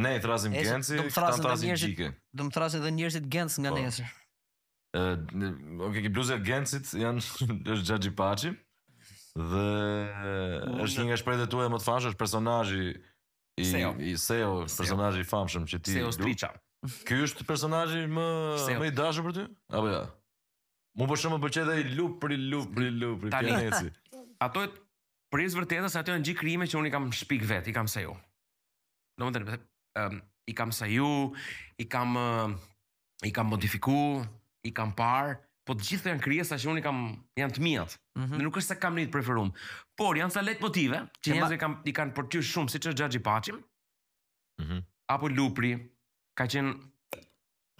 [0.01, 3.77] ne i thrasim e, genti, këta në thrasim dhe njërësit genti nga po.
[3.83, 4.13] nesër.
[4.97, 5.05] Ë,
[5.89, 7.25] okay, ke bluzja gencit janë
[7.73, 8.55] është gjagji pacim
[9.33, 9.65] dhe
[10.85, 12.85] është një nga shprejtë tuaj më të fashë, është personazhi
[13.61, 15.97] i SEO, i i famshëm që ti...
[15.99, 16.55] SEO Stricham.
[17.07, 18.25] Ky është personazhi më
[18.81, 19.43] më i dashur për ty?
[19.71, 19.99] Apo jo?
[20.01, 20.03] Ja.
[20.99, 23.87] Mu po shumë pëlqej dhe i lup për i lup për lup për Kenesi.
[24.43, 24.71] Ato e
[25.33, 28.03] pres vërtetë ato janë gjithë krime që unë i kam shpik vet, i kam sa
[28.03, 28.11] ju.
[29.21, 29.57] Në mendje,
[30.01, 30.19] um,
[30.51, 31.07] i kam sa ju,
[31.81, 32.53] i kam uh,
[33.25, 34.19] i kam modifiku,
[34.67, 37.01] i kam par, po të gjitha janë krijesa sa që unë i kam
[37.39, 37.87] janë të mia.
[38.19, 38.43] Mm -hmm.
[38.43, 39.55] Nuk është se kam një të preferuar,
[39.97, 42.99] por janë sa let motive që njerëzit kanë i kanë për ty shumë siç është
[42.99, 43.53] Xhaxhi Paçi.
[43.55, 44.73] Mhm.
[44.75, 44.81] Mm
[45.13, 45.75] apo Lupri,
[46.35, 46.73] ka qenë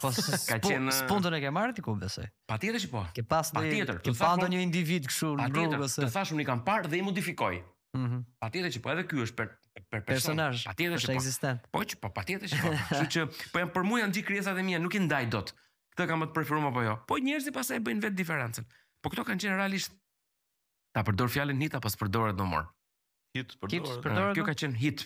[0.02, 2.26] po ka qenë uh, spontane që marr ti ku besoj.
[2.50, 3.04] Patjetër që po.
[3.16, 4.00] Ke pas ne patjetër.
[4.04, 5.76] Ke pas ndonjë individ kështu në rrugë ose.
[5.76, 6.08] Patjetër.
[6.10, 7.60] Të fashun i kam parë dhe i modifikoj.
[7.98, 8.12] Mhm.
[8.12, 9.52] Mm patjetër që po, edhe ky është për
[9.94, 10.64] për personazh.
[10.70, 11.12] Patjetër që po.
[11.14, 11.68] Po ekzistent.
[11.78, 12.74] Po që po, patjetër që po.
[12.90, 15.54] Kështu që po jam për mua janë gjithë krijesat e mia, nuk i ndaj dot.
[15.94, 16.98] Këtë kam të preferuar apo jo.
[17.10, 18.68] Po njerëzit si pastaj bëjnë vetë diferencën.
[19.04, 19.96] Po këto kanë qenë realisht
[20.94, 22.68] ta përdor fjalën hit apo s'përdoret atë domor.
[23.38, 24.34] Hit, përdor.
[24.36, 25.06] Kjo ka qenë hit.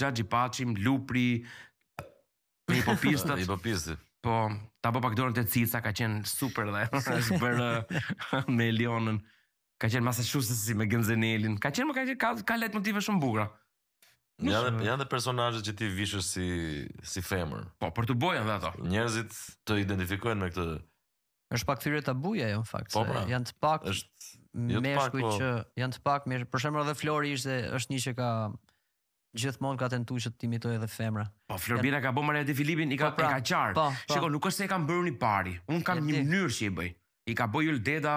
[0.00, 1.28] Gjaxhi Pachim, Lupri,
[2.72, 3.38] Në hipopistët.
[3.44, 4.02] hipopistët.
[4.24, 4.36] Po,
[4.82, 6.84] ta bë pak dorën të cica, ka qenë super dhe.
[7.28, 7.70] Së bërë
[8.56, 9.18] me Elionën.
[9.82, 12.78] Ka qenë masë shusës si me Genzenelin, Ka qenë më ka qenë, ka, ka letë
[12.78, 13.48] motive shumë bugra.
[14.42, 16.46] Janë janë dhe personazhet që ti vishës si
[17.12, 17.66] si femër.
[17.82, 18.70] Po, për të bojën dhe ato.
[18.86, 19.34] Njerëzit
[19.68, 20.78] të identifikojnë me këtë.
[21.52, 22.94] Është pak thyrje tabuja jo në fakt.
[22.94, 24.30] Po, pra, janë të pak është
[24.76, 25.32] jo të pak, po.
[25.36, 25.50] që
[25.82, 26.48] janë të pak mirë.
[26.54, 28.30] Për shembull edhe Flori ishte është një që ka
[29.38, 31.26] gjithmonë ka tentu që imitojë edhe femra.
[31.48, 33.74] Po, Florbina ka bërë Maria de Filipin, i ka, pa, po, pra, ka qarë.
[33.78, 34.14] Po, po.
[34.14, 36.72] Shiko, nuk është se i kam bërë një pari, unë kam një mënyrë që i
[36.78, 36.92] bëj.
[37.32, 38.16] I ka bërë deda,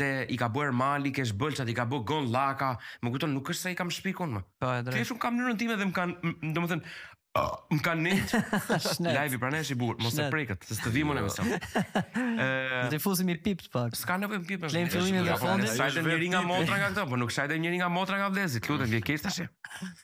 [0.00, 2.74] te i ka bërë Mali, kesh Bëlçat, i ka bëu Gon Laka,
[3.04, 4.44] më kujton nuk është se i kam shpikun më.
[4.64, 5.00] Po, e drejtë.
[5.04, 6.96] Kesh un kam mënyrën time dhe më kanë, domethënë,
[7.36, 8.32] Oh, më kanë nit.
[9.16, 11.48] Live pra i pranesh i burr, mos e prekët, se të vimon emision.
[11.52, 13.96] Ëh, të fusim i pip të pak.
[13.98, 14.72] S'ka pipë të shumë.
[14.76, 15.68] Lem fillimin dhe fondin.
[15.76, 18.68] Sa të njëri nga motra nga këto, po nuk shajtë njëri nga motra nga vlezit,
[18.70, 19.42] lutem vje keq tash.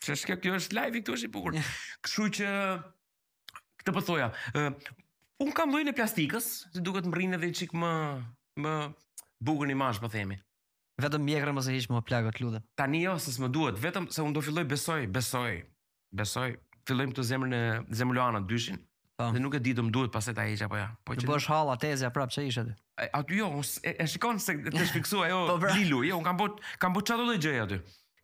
[0.05, 0.37] Ç'është kjo?
[0.45, 1.57] Kjo është live i këtu është i burr.
[2.05, 2.51] Kështu që
[3.81, 4.29] këtë po thoja,
[5.43, 7.93] un kam lojën e plastikës, ti duket më rrinë edhe çik më
[8.63, 8.75] më
[9.43, 10.37] bukur imazh po themi.
[11.01, 12.61] Vetëm mjekrën mos e hiq më plagët, lutem.
[12.77, 15.55] Tani jo, se duhet, vetëm se un do filloj besoj, besoj,
[16.13, 16.51] besoj,
[16.87, 17.61] fillojmë të zemrën e
[17.95, 18.79] Zemulana dyshin.
[19.13, 19.27] Po.
[19.33, 20.87] Dhe nuk e di të më duhet paset e ta heqa po ja.
[21.05, 22.75] Po që bësh halla teza prap çe ishte.
[23.19, 23.49] Aty jo,
[23.85, 25.73] e, e shikon se të shfiksu fiksua jo po, pra.
[25.77, 27.77] Lilu, jo un kam bot kam bot çado lloj gjëja aty.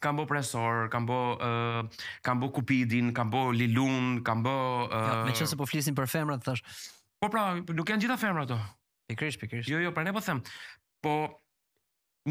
[0.03, 4.93] Kam bot presor, kam bot uh, kam bot Cupidin, kam bot Lilun, kam bot uh...
[4.93, 6.63] ja, jo, Me çfarë se po flisin për femrat thash.
[7.21, 8.61] Po pra, nuk janë gjitha femrat ato.
[9.11, 9.67] Pikrish, pikrish.
[9.69, 10.39] Jo, jo, pra ne po them.
[11.05, 11.17] Po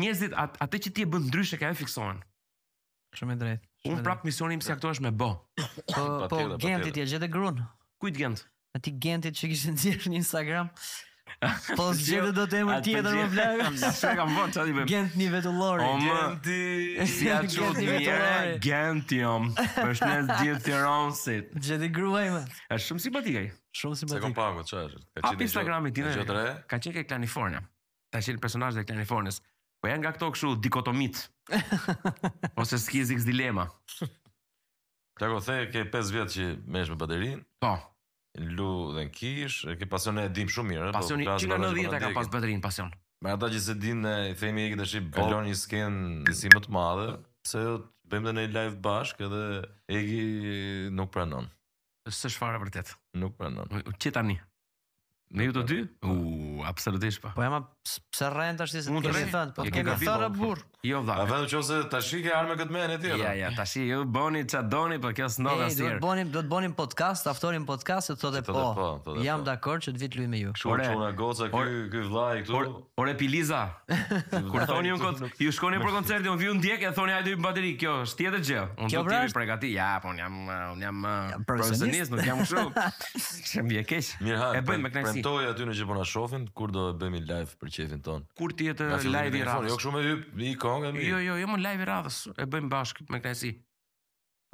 [0.01, 2.25] njerëzit atë që ti e bën ndryshe ka e fiksohen.
[3.17, 3.61] Shumë drejt.
[3.65, 3.95] drejtë.
[3.95, 5.33] Unë prap misioni im si aktor është me bë.
[5.95, 7.63] Po po gentit ja gjetë grun.
[8.05, 8.45] i gent?
[8.77, 10.69] Ati gentit që kishte nxjerr në Instagram.
[11.77, 13.65] Po zgjedhë do të emër tjetër më vlerë.
[13.97, 15.85] Sa kam vënë çati Gent një vetë Lori.
[16.01, 16.49] Gent
[17.11, 19.51] si a çot një gent jam.
[19.77, 21.53] Për shnel gjithë Tiranësit.
[21.69, 22.41] Gjeti gruaj më.
[22.79, 23.45] Është shumë simpatik ai.
[23.77, 24.23] Shumë simpatik.
[24.23, 25.05] Se kam parë çfarë është.
[25.21, 26.17] Ka qenë Instagrami tinë.
[26.73, 27.61] Ka qenë ke Kalifornia.
[28.09, 29.45] Ta personazh të Kalifornisë.
[29.81, 31.25] Po janë nga këto këshu dikotomit.
[32.61, 33.69] Ose s'kizik kësë dilema.
[35.19, 37.43] Të ako the, ke 5 vjetë që me ishme baterin.
[37.63, 37.77] Po.
[38.39, 40.89] Lu dhe në kish, ke pasion e dim shumë mirë.
[40.91, 42.91] Po pasion i që në në dhjetë e ka pas baterin, pasion.
[43.25, 45.47] Me ata që se din e i themi e këtë shi bëllon po.
[45.49, 47.09] një sken në si më të madhe,
[47.51, 49.47] se jo të bëjmë dhe në live bashkë edhe
[49.91, 51.47] e nuk pranon.
[52.09, 52.95] Së shfarë e vërtet.
[53.23, 53.71] Nuk pranon.
[53.99, 54.39] Qita një.
[55.37, 55.79] Në ju të dy?
[56.01, 56.15] Po.
[56.17, 57.35] U, absolutisht pa.
[57.37, 60.63] Po jam pse rën tash ti se ke thënë, po ke thënë a burr.
[60.87, 61.25] Jo vëlla.
[61.25, 63.11] A vetëm nëse tash ke armë këtë menë ti.
[63.19, 65.69] Ja, ja, tash ju bëni ça doni, po kjo s'ndodh asnjë.
[65.69, 68.63] Ne do të bënim, do të bënim podcast, aftonim podcast, thotë po, po.
[68.63, 70.55] Thotë po, Jam dakord që të vit lui me ju.
[70.63, 72.57] Kur çuna goca ky ky vllai këtu.
[72.57, 72.73] Ore,
[73.05, 73.61] ore Piliza.
[74.33, 77.35] Kur thoni unë kot, ju shkoni për koncertin, un vi un djeg e thoni hajde
[77.37, 78.65] me bateri, kjo është tjetër gjë.
[78.87, 79.73] Un do të jemi pregati.
[79.77, 81.09] Ja, po un jam un jam
[81.49, 83.47] profesionist, nuk jam kështu.
[83.53, 84.15] Shembi e keq.
[84.21, 85.18] E bëjmë me kënaqësi.
[85.19, 88.23] Kontaktoj aty në që po na shohin kur do të bëjmë live për çefin ton.
[88.39, 89.73] Kur ti jetë live i radhës.
[89.73, 91.07] Jo kështu me hyp, i kong e mi.
[91.11, 93.51] Jo jo, jo më live i radhës, e bëjmë bashkë me Krasi.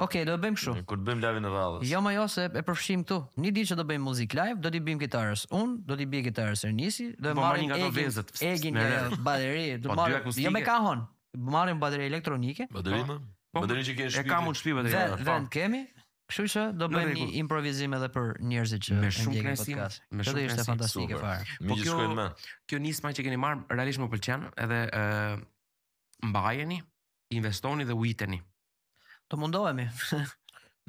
[0.03, 0.75] Okej, okay, do të bëjmë kështu.
[0.91, 1.85] Kur të bëjmë live në radhës.
[1.93, 3.21] Jo më jo se e përfshijm këtu.
[3.45, 5.45] Një ditë që do bëjmë muzik live, do t'i bëjmë gitarës.
[5.59, 8.33] Un do t'i bëj gitarës Ernisi, do të po, marrim nga këto vezët.
[8.49, 10.41] E gjinë jo, jo, bateri, do po, marrim.
[10.47, 11.05] Jo me kahon.
[11.37, 12.67] Do marrim bateri elektronike.
[12.75, 13.21] Bateri po.
[13.21, 13.21] më.
[13.55, 15.25] bateri që kemi E kam unë shtëpi bateri.
[15.29, 15.85] Vend kemi,
[16.25, 19.81] Kështu që do bëjmë një improvisim edhe për njerëzit që me shumë krenësim,
[20.21, 20.39] me shumë krenësim.
[20.39, 21.45] Kjo është fantastike fare.
[21.71, 22.29] Po kjo
[22.73, 25.03] kjo nisma që keni marrë realisht më pëlqen, edhe ë
[26.31, 26.79] mbajeni,
[27.37, 28.41] investoni dhe uiteni.
[29.29, 29.91] Do mundohemi.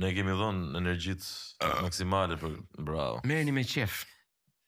[0.03, 3.21] Ne kemi dhënë energjitë maksimale për bravo.
[3.29, 3.93] Merreni me qef.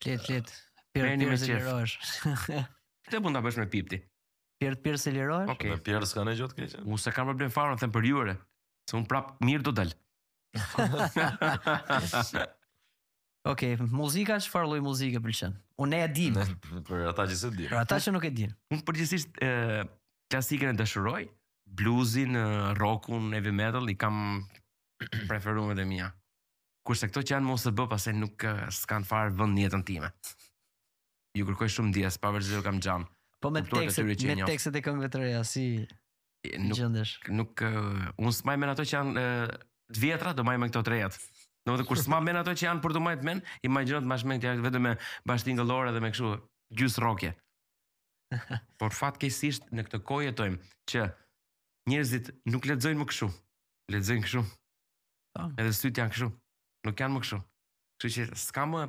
[0.06, 0.54] Let let.
[0.96, 1.74] Merreni me qef.
[3.04, 4.00] Këtë mund ta bësh me pipti.
[4.64, 5.52] Pier pier se lirohesh?
[5.52, 6.80] Okej, pier s'ka ne gjot këtë.
[6.86, 8.38] Unë s'kam problem fare, them për jure.
[8.88, 9.92] Se un prap mirë do dal.
[13.48, 13.62] Ok,
[13.94, 15.56] muzika që farë lojë muzika për qënë?
[15.86, 16.38] Unë e e dim.
[16.90, 17.70] Për ata që se dim.
[17.72, 18.52] Për ata që nuk e dim.
[18.76, 19.38] Unë përgjësisht
[20.34, 21.28] klasikën e të
[21.78, 22.36] bluzin,
[22.76, 24.44] rockun, heavy metal, i kam
[25.30, 26.10] preferume dhe mija.
[26.88, 28.44] Kurse këto që janë mos të bë, pasen nuk
[28.76, 30.12] s'kanë farë vënd një jetën time.
[31.38, 33.08] Ju kërkoj shumë dhja, s'pa vërgjës e u kam gjamë.
[33.44, 35.70] Po me tekset e këngve të reja, si...
[36.48, 40.82] Nuk, nuk, uh, unë s'maj me ato që janë uh, të vjetra do majmë këto
[40.86, 41.18] trejat.
[41.68, 44.10] Do të thotë kur s'ma men ato që janë për të majtë men, imagjino të
[44.12, 44.94] mashmen këta vetëm me
[45.28, 46.34] bashtin gëllore dhe me kështu
[46.80, 47.34] gjusë rrokje.
[48.80, 50.56] Por fatkeqësisht në këtë kohë jetojm
[50.92, 51.06] që
[51.92, 53.30] njerëzit nuk ledzojnë më kështu.
[53.96, 54.44] Ledzojnë kështu.
[55.38, 55.52] Tam.
[55.52, 55.62] Po.
[55.62, 56.30] Edhe syt janë kështu.
[56.88, 57.42] Nuk janë më kështu.
[57.98, 58.88] Kështu që s'ka më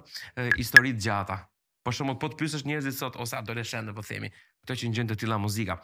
[0.58, 1.40] histori të gjata.
[1.86, 4.28] Po shumë po të pyesësh njerëzit sot ose adoleshentë po themi,
[4.64, 5.78] këto që ngjën të tilla muzika.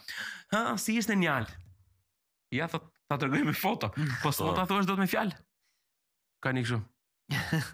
[0.53, 1.47] Ha, si ishte njal?
[2.55, 2.67] Ja
[3.11, 3.91] ta të me foto.
[4.23, 4.53] Po së po.
[4.57, 5.37] ta thua do të me fjalë.
[6.43, 6.79] Ka një këshu.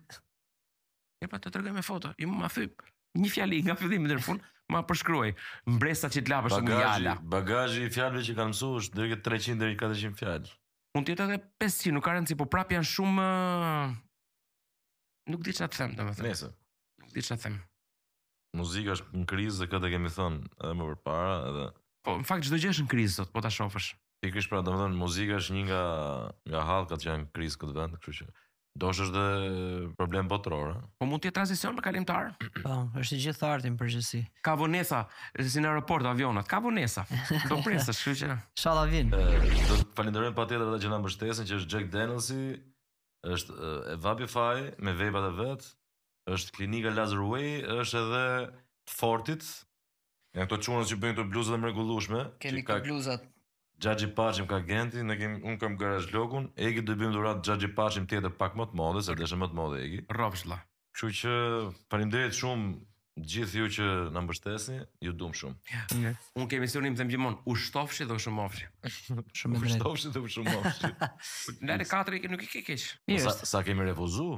[1.24, 2.12] e pa të të me foto.
[2.22, 2.82] I më ma thyp.
[3.20, 5.32] Një fjalli nga fëdhimi dhe në fund, ma përshkruaj.
[5.76, 7.16] Mbresa që të lapësh në jala.
[7.32, 10.54] Bagajji i fjallëve që kanë mësu është dhe 300 dhe 400 fjallë.
[10.94, 13.26] Mund tjetë edhe 500, nuk ka si po prap janë shumë...
[15.30, 16.54] Nuk di që atë them, të me thëmë.
[17.04, 17.58] Nuk di që atë them.
[18.58, 21.68] Muzika është në krizë dhe këtë kemi thënë edhe më përpara edhe...
[22.06, 23.90] Po, në fakt, gjithë gjë është në krizë, po të shofësh.
[24.20, 25.80] Pikish pra, do më dhënë, muzika është një nga,
[26.52, 28.32] nga halkat që janë krisë këtë vend, kështu që
[28.80, 29.24] do është dhe
[29.98, 30.74] problem botërorë.
[31.00, 32.28] Po mund t'je transicion për kalimtar?
[32.60, 34.20] Po, është gjithë thartin për gjithësi.
[34.46, 35.00] Ka vonesa,
[35.40, 37.06] si në aeroport, avionat, ka vonesa.
[37.50, 38.30] Do prinsë, shkru që...
[38.62, 39.10] Shala vin.
[39.10, 42.38] do të falinderojnë pa tjetër edhe që nga mështesin që është Jack Danielsi,
[43.36, 43.58] është
[43.96, 45.72] e me vejba e vetë,
[46.38, 48.24] është klinika Lazer Way, është edhe
[49.00, 49.50] Fortit,
[50.38, 52.24] janë këto qunës që bëjnë të bluzat e mregullushme.
[52.46, 53.26] Keni këto bluzat.
[53.80, 57.70] Gjaxhi Pashim ka Genti, ne kem un kam garazh logun, Egi do bëjmë dorat Gjaxhi
[57.76, 60.00] Pashim tjetër pak më të modës, se është më të modë Egi.
[60.12, 60.46] Rrofsh
[60.90, 61.32] Kështu që
[61.88, 65.76] faleminderit shumë gjithë ju që na mbështesni, ju dum shumë.
[66.00, 66.16] Yeah.
[66.40, 68.66] Un kemi të them gjithmonë, u shtofshi dhe u shumofshi.
[69.40, 69.62] shumë mirë.
[69.62, 70.90] U shtofshi dhe u shumofshi.
[71.62, 72.84] 4 e që nuk i ke keq.
[73.22, 74.32] Sa sa kemi refuzu?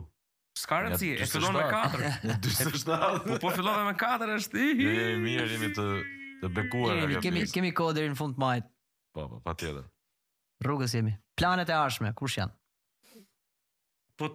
[0.60, 2.12] Ska rëndësi, e fillon me 4.
[2.30, 3.22] 27.
[3.30, 4.66] Po po fillove me 4 është.
[4.68, 5.88] Ne jo, jo, mirë jemi të
[6.44, 7.00] të bekuar.
[7.06, 8.70] Jemi kemi kemi kohë deri në fund të majit.
[9.12, 9.84] Po, po, pa tjetër.
[10.64, 11.12] Rrugës jemi.
[11.36, 13.20] Planet e arshme, kush janë?
[14.20, 14.28] Po,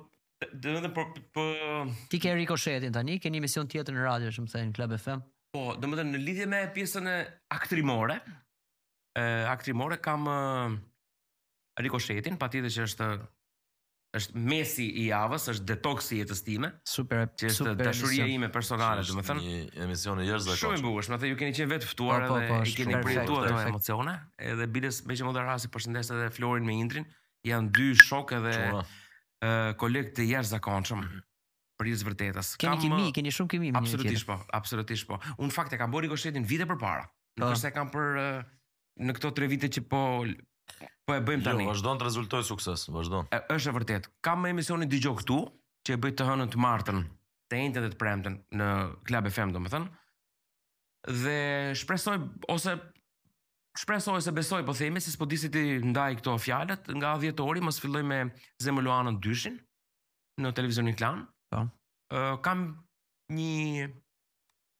[0.43, 1.07] dhe më dhe për...
[1.33, 1.45] Po...
[2.11, 4.75] Ti ke Riko Shetin, tani, ke një mision tjetër në radio, që më thejnë, në
[4.77, 5.23] Klab FM.
[5.57, 7.15] Po, dhe më dhe në lidhje me pjesën e
[7.57, 8.19] aktrimore,
[9.17, 10.29] e, aktrimore kam...
[11.77, 13.07] Riko Shetin, pa tjetër që është
[14.19, 16.69] është mesi i javës, është detoksi i jetës time.
[16.89, 19.43] Super, që është super dashuria ime personale, domethënë.
[19.43, 20.63] Një emision i jashtë zakonisht.
[20.63, 22.97] Shumë i bukur, domethënë ju keni qenë vetë ftuar dhe po, i po, po, keni
[23.05, 24.15] përjetuar këto emocione.
[24.51, 27.07] Edhe bilës me që çmendur rasti, përshëndes edhe Florin me Indrin.
[27.47, 28.83] Jan dy shokë dhe uh,
[29.81, 31.05] kolegë të jashtë zakonshëm.
[31.77, 32.53] Për jetë vërtetës.
[32.61, 33.73] Kam kimi, keni shumë kimi.
[33.77, 35.19] Absolutisht po, absolutisht po.
[35.37, 37.05] Unë fakt e kam bërë gjoshetin vite përpara.
[37.05, 37.43] Po.
[37.43, 38.17] Nuk është se kam për
[39.07, 40.01] në këto 3 vite që po
[41.07, 41.63] Po e bëjmë tani.
[41.65, 43.29] Jo, vazhdon të rezultoj sukses, vazhdon.
[43.37, 44.09] Është e vërtet.
[44.27, 45.37] Kam me emisionin dëgjoj këtu,
[45.87, 46.99] që e bëj të hënën të martën,
[47.53, 48.67] të dhe të premten në
[49.07, 49.87] Club e Fem, domethënë.
[51.23, 51.37] Dhe
[51.79, 52.17] shpresoj
[52.51, 52.73] ose
[53.77, 55.61] shpresoj ose besoj po themi se s'po disi ti
[55.93, 58.17] ndaj këto fjalët nga 10 orë, mos filloj me
[58.65, 59.55] Zemë Luanën dyshin
[60.43, 61.23] në televizionin Klan.
[61.53, 61.63] Po.
[62.11, 62.67] Ë kam
[63.37, 63.87] një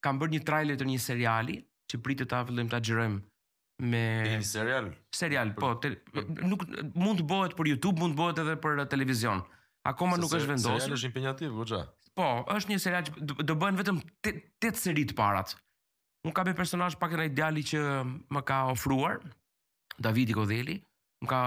[0.06, 1.58] kam bërë një trailer të një seriali
[1.92, 3.22] që pritet ta fillojmë ta xhirojmë
[3.80, 4.94] me serial.
[5.12, 6.00] Serial, po, te,
[6.46, 6.64] nuk
[6.98, 9.44] mund të bëhet për YouTube, mund të bëhet edhe për uh, televizion.
[9.88, 10.82] Akoma nuk është vendosur.
[10.82, 11.82] Serial është impenjativ, goxha.
[12.18, 14.00] Po, është një serial që do bëhen vetëm
[14.32, 15.54] 8 seri të parat.
[16.26, 17.82] Unë kam një personazh pak në ideali që
[18.34, 19.20] më ka ofruar
[20.02, 20.80] Davidi Kodheli,
[21.24, 21.42] më ka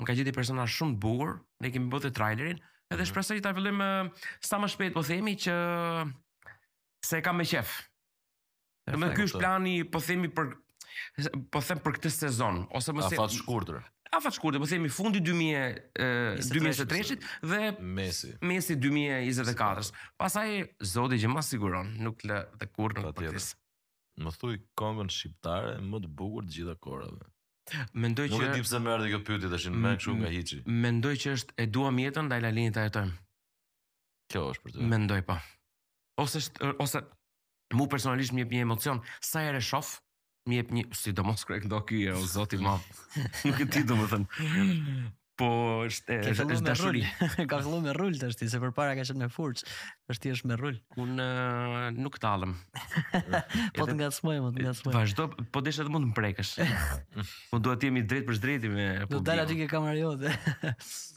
[0.00, 3.12] më ka gjetë një personazh shumë të bukur, ne kemi bërë trailerin, edhe mm -hmm.
[3.12, 5.54] shpresoj ta fillojmë uh, sa më shpejt, po themi që
[7.06, 7.78] se kam me qef.
[8.90, 10.50] Do më ky është plani, po themi për
[11.52, 13.80] po them për këtë sezon ose më se afat shkurtër.
[14.14, 19.92] Afat shkurtër, po themi fundi 2000 2023-shit dhe mesi mesi 2024-s.
[20.20, 20.52] Pastaj
[20.94, 23.48] zoti që më siguron, nuk lë të kur nuk patjetër.
[24.24, 27.30] Më thuj këngën shqiptare më të bukur të gjitha kohërave.
[27.96, 30.58] Mendoj që Nuk e di pse më erdhi kjo pyetje tash më kshu nga hiçi.
[30.68, 33.14] Mendoj që është e duam jetën ndaj Lalinit ta jetojmë.
[34.30, 34.88] Kjo është për ty.
[34.92, 35.38] Mendoj po.
[36.20, 37.00] Ose është ose
[37.74, 39.94] mu personalisht më jep një emocion sa herë shoh,
[40.48, 42.76] mi jep një, si do mos krek ndo kjo, o zoti ma,
[43.46, 44.50] nuk e ti do më thënë.
[45.34, 45.46] Po,
[45.88, 47.00] është, e, është, është dashuri.
[47.50, 49.64] ka fillu me rull të është, se për para ka qëtë me furç,
[50.12, 50.76] është ti është me rull.
[51.02, 51.24] Unë
[51.96, 52.52] nuk talëm.
[53.74, 54.94] po të nga të smojë, po të nga po të smojë.
[54.94, 56.52] Vashdo, po deshë edhe mund më prekësh.
[57.50, 60.36] po duhet të jemi drejt për shdrejti me Do dalë aty ke kamera jo dhe.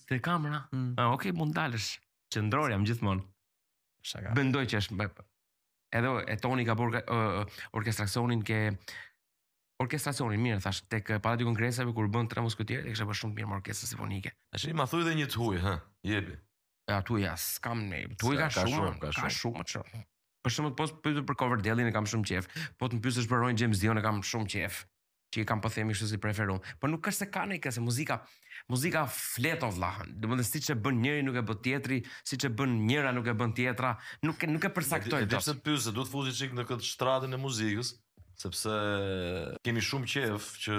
[0.09, 0.63] Te kamera?
[0.73, 0.95] Mm.
[0.97, 1.91] Ah, Okej, okay, mund dalësh.
[2.33, 3.21] Qëndrori jam gjithmonë.
[4.01, 4.33] Shaka.
[4.39, 5.11] Bëndoj që është...
[6.01, 8.63] Edhe e toni ka orkestracionin ke
[9.81, 13.21] orkestracionin mirë thash tek eh, Palati i Kongresave kur bën tre musketierë dhe kisha bërë
[13.21, 14.33] shumë mirë me orkestra simfonike.
[14.53, 15.75] Tash i ma thoi dhe një tuj, hë,
[16.11, 16.37] jepi.
[16.87, 18.03] E atu ja, s'kam ne.
[18.21, 19.65] Tuj ka, shumë, ka shumë, ka shumë.
[19.99, 20.05] Qër.
[20.47, 22.45] Për shembull, po pyet po, për cover in e kam shumë qejf.
[22.79, 24.85] Po të mpyesësh për Ron James Dion e kam shumë qejf.
[25.27, 26.61] Qi i kam po themi kështu si preferum.
[26.79, 28.21] Po nuk është se ka ne kësaj muzika,
[28.71, 30.13] muzika flet on vllahën.
[30.23, 33.11] Do të thotë siç e bën njëri nuk e bën tjetri, siç e bën njëra
[33.17, 33.91] nuk e bën tjetra,
[34.23, 35.27] nuk nuk e përsaktoj.
[35.27, 37.97] Sepse të pyesë, do të fuzi çik në këtë shtratën e muzikës
[38.37, 38.69] sepse
[39.65, 40.75] kemi shumë qejf që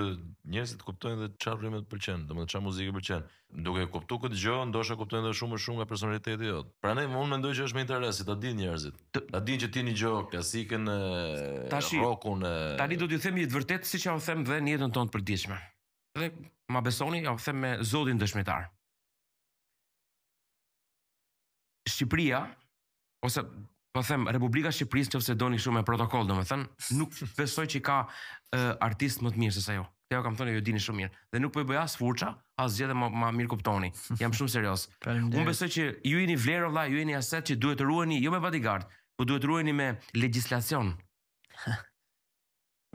[0.55, 3.23] njerëzit kuptojnë dhe çfarë vrimet përqenë, dhe më dhe qa pëlqen.
[3.67, 6.69] duke kuptu këtë gjë, ndosha kuptojnë dhe shumë më shumë nga personaliteti jodë.
[6.85, 8.95] Pra ne, më unë mendoj që është me interesit, ta din njerëzit.
[9.33, 10.93] Ta din që ti një gjë, klasikën,
[12.05, 12.45] rockun.
[12.47, 14.93] Ta tani do t'ju themi i të vërtetë, si që au them dhe në jetën
[14.95, 15.57] tonë të dishme.
[16.21, 16.29] Dhe
[16.71, 18.69] ma besoni, au them me zodin dëshmitar.
[21.89, 22.45] Shqipëria
[23.25, 23.43] ose
[23.99, 26.67] po them Republika e Shqipërisë nëse doni shumë me protokoll, domethënë,
[26.99, 29.87] nuk besoj që ka e, artist më të mirë se sa jo.
[30.09, 31.13] Te jo kam thënë ju dini shumë mirë.
[31.35, 32.31] Dhe nuk po e bëj as furça,
[32.63, 33.91] as gjë dhe më, më mirë kuptoni.
[34.23, 34.87] Jam shumë serioz.
[35.35, 38.33] Unë besoj që ju jeni vlerë valla, ju jeni aset që duhet të ruheni jo
[38.35, 38.87] me bodyguard,
[39.19, 40.95] po duhet të ruheni me legjislacion.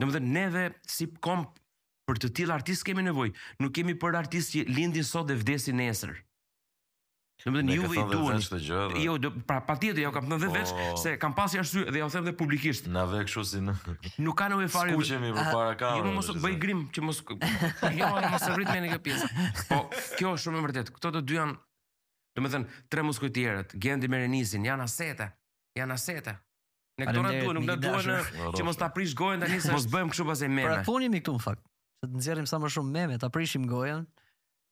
[0.02, 1.44] domethënë neve si kom
[2.08, 3.34] për të tillë artist kemi nevojë.
[3.62, 6.16] Nuk kemi për artist që lindin sot dhe vdesin nesër.
[7.42, 8.82] Do të thonë ju i duan këtë gjë.
[9.04, 11.00] Jo, do pra patjetër ja kam thënë vetë vetë po.
[11.02, 12.86] se kam pasi arsye dhe ja u them edhe publikisht.
[12.94, 13.74] Na ve kështu si në.
[14.24, 14.94] Nuk kanë më fare.
[14.94, 15.90] Skuqemi për ah, para ka.
[15.98, 17.20] Jo, mos bëj grim që mos.
[17.26, 19.28] Jo, jo mos e vrit me një pjesë.
[19.68, 19.80] Po,
[20.14, 20.94] kjo është shumë e vërtetë.
[20.96, 21.60] Këto të dy janë
[22.34, 25.28] Do të thënë tre muskujtierët, Gendi me Renisin, janë asete.
[25.78, 26.32] Janë asete.
[26.98, 29.70] Ne këto na duhen, nuk na duhen eh, që mos ta prish gojën tani sa.
[29.76, 30.64] Mos bëjmë kështu pasaj meme.
[30.66, 31.62] Pra funi këtu në fakt.
[32.02, 34.02] Të nxjerrim sa më shumë meme, ta prishim gojën.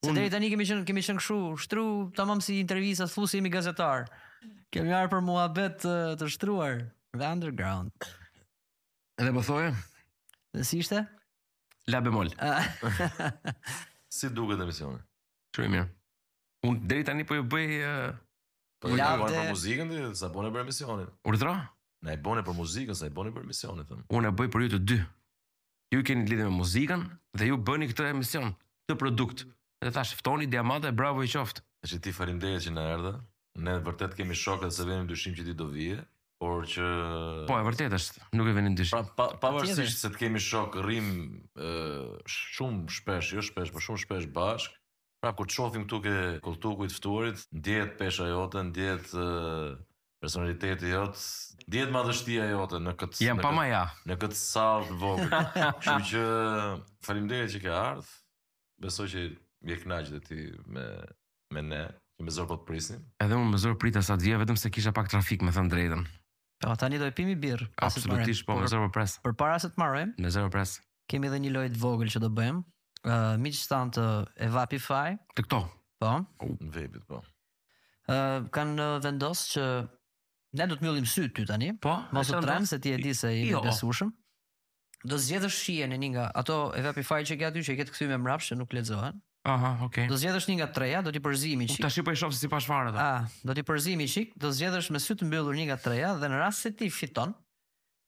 [0.03, 1.83] Se deri tani kemi qenë kemi qenë kështu, shtru
[2.19, 4.09] tamam si intervista, thosë jemi gazetar.
[4.75, 6.81] Kemi ardhur për muhabet të, të shtruar
[7.21, 8.09] the underground.
[9.23, 9.69] Edhe po thoje?
[10.57, 11.05] Dhe si ishte?
[11.95, 12.33] La bemol.
[14.19, 14.99] si duket emisioni?
[15.55, 15.87] Shumë mirë.
[16.67, 18.19] Unë deri tani po ju bëj uh,
[18.83, 21.15] po ju bëj për muzikën dhe sa bune për emisionin.
[21.31, 21.55] Urdhra?
[22.03, 24.03] Na e bune për muzikën, sa e bune për emisionin thëm.
[24.19, 25.01] Unë e bëj për ju të dy.
[25.95, 27.07] Ju keni lidhje me muzikën
[27.39, 28.57] dhe ju bëni këtë emision,
[28.89, 29.47] këtë produkt.
[29.83, 31.63] Dhe thash ftoni diamante, bravo i qoftë.
[31.83, 33.11] Dhe që ti faleminderit që na erdhe.
[33.67, 35.99] Ne vërtet kemi shokë se venim dyshim që ti do vije,
[36.41, 36.85] por që
[37.49, 38.95] Po, e vërtet është, nuk e venim dyshim.
[38.95, 41.09] Pra, pa, pavarësisht se të kemi shok rrim
[42.31, 44.79] shumë shpesh, jo shpesh, por shumë shpesh bashkë.
[45.23, 46.15] Pra kur të shohim këtu ke
[46.47, 49.11] kulltukut ftuarit, ndjehet pesha jote, ndjehet
[50.23, 51.29] personaliteti jote,
[51.67, 53.83] dihet madhështia jote në këtë Jam pa maja.
[54.11, 55.33] Në këtë salë të vogël.
[55.83, 56.25] Kështu që
[57.07, 58.13] faleminderit që ke ardhur.
[58.83, 59.25] Besoj që
[59.63, 60.39] vje knaq dhe ti
[60.75, 60.85] me,
[61.55, 61.83] me ne,
[62.19, 63.03] që me zorë po të prisin.
[63.23, 66.05] Edhe unë me zorë prita sa të vetëm se kisha pak trafik me thënë drejten.
[66.63, 67.71] Po ta një dojë pimi birë.
[67.83, 69.23] Absolutisht, po, me zorë po presë.
[69.27, 70.13] Për para se të marrojmë.
[70.23, 70.83] me zorë po presë.
[71.11, 72.61] Kemi dhe një lojtë vogël që do bëjmë,
[73.07, 74.05] uh, mi që stanë të
[74.51, 75.09] evapify.
[75.37, 75.63] Të këto?
[76.03, 76.13] Po.
[76.63, 77.23] në vepit, po.
[78.11, 79.67] Uh, kanë vendosë që,
[80.59, 83.13] ne do të mjullim sy ty tani, po, mos të tremë, se ti e di
[83.15, 83.61] se i jo.
[83.63, 84.11] besushëm.
[85.03, 88.11] Do zgjedhësh shije në një nga ato evapify që ke aty që i ketë kthyer
[88.13, 89.17] me mrapsh që nuk lexohen.
[89.49, 90.07] Aha, okay.
[90.07, 91.81] Do zgjedhësh një nga treja, do t'i përzi i çik.
[91.83, 93.03] Tash po e shoh si pa çfarë ata.
[93.25, 96.13] Ah, do t'i përzi i çik, do zgjedhësh me sy të mbyllur një nga treja
[96.21, 97.33] dhe në rast se ti fiton,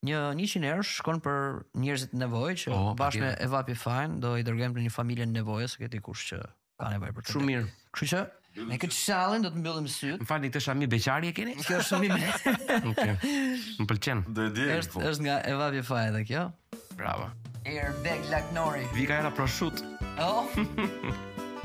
[0.06, 1.40] një 100 euro shkon për
[1.80, 5.38] njerëzit në nevojë oh, bashkë me Evapi Fine do i dërgojmë për një familje në
[5.40, 6.40] nevojë se këtë kush që
[6.78, 7.34] ka nevojë për të.
[7.34, 7.70] Shumë mirë.
[7.96, 8.10] Kështu
[8.60, 10.20] që me këtë shallin do të mbyllim syt.
[10.20, 11.56] Më falni, këtë shami beqari e keni?
[11.64, 12.36] Kjo është shumë mirë.
[12.92, 13.18] Okej.
[13.80, 14.22] Më pëlqen.
[14.28, 14.68] Do e di.
[14.76, 15.02] Është po.
[15.08, 16.44] është nga Evapi Fine kjo.
[17.00, 17.30] Bravo.
[17.64, 18.84] Airbag Lagnori.
[18.94, 19.80] Vika era pra shoot.
[20.20, 20.46] Oh.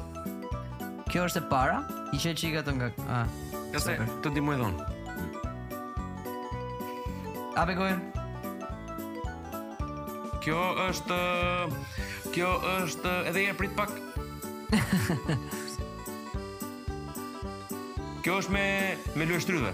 [1.12, 1.78] kjo është e para,
[2.12, 2.90] i që e që i gëtë nga...
[3.08, 3.22] A,
[3.72, 3.94] Kase,
[4.24, 4.90] të di mu e dhonë.
[7.56, 8.28] A, be gojnë.
[10.44, 10.60] Kjo
[10.90, 11.22] është...
[12.36, 13.16] Kjo është...
[13.32, 13.96] Edhe i e prit pak.
[18.22, 18.64] Kjo është me
[19.18, 19.70] me lështrydhe.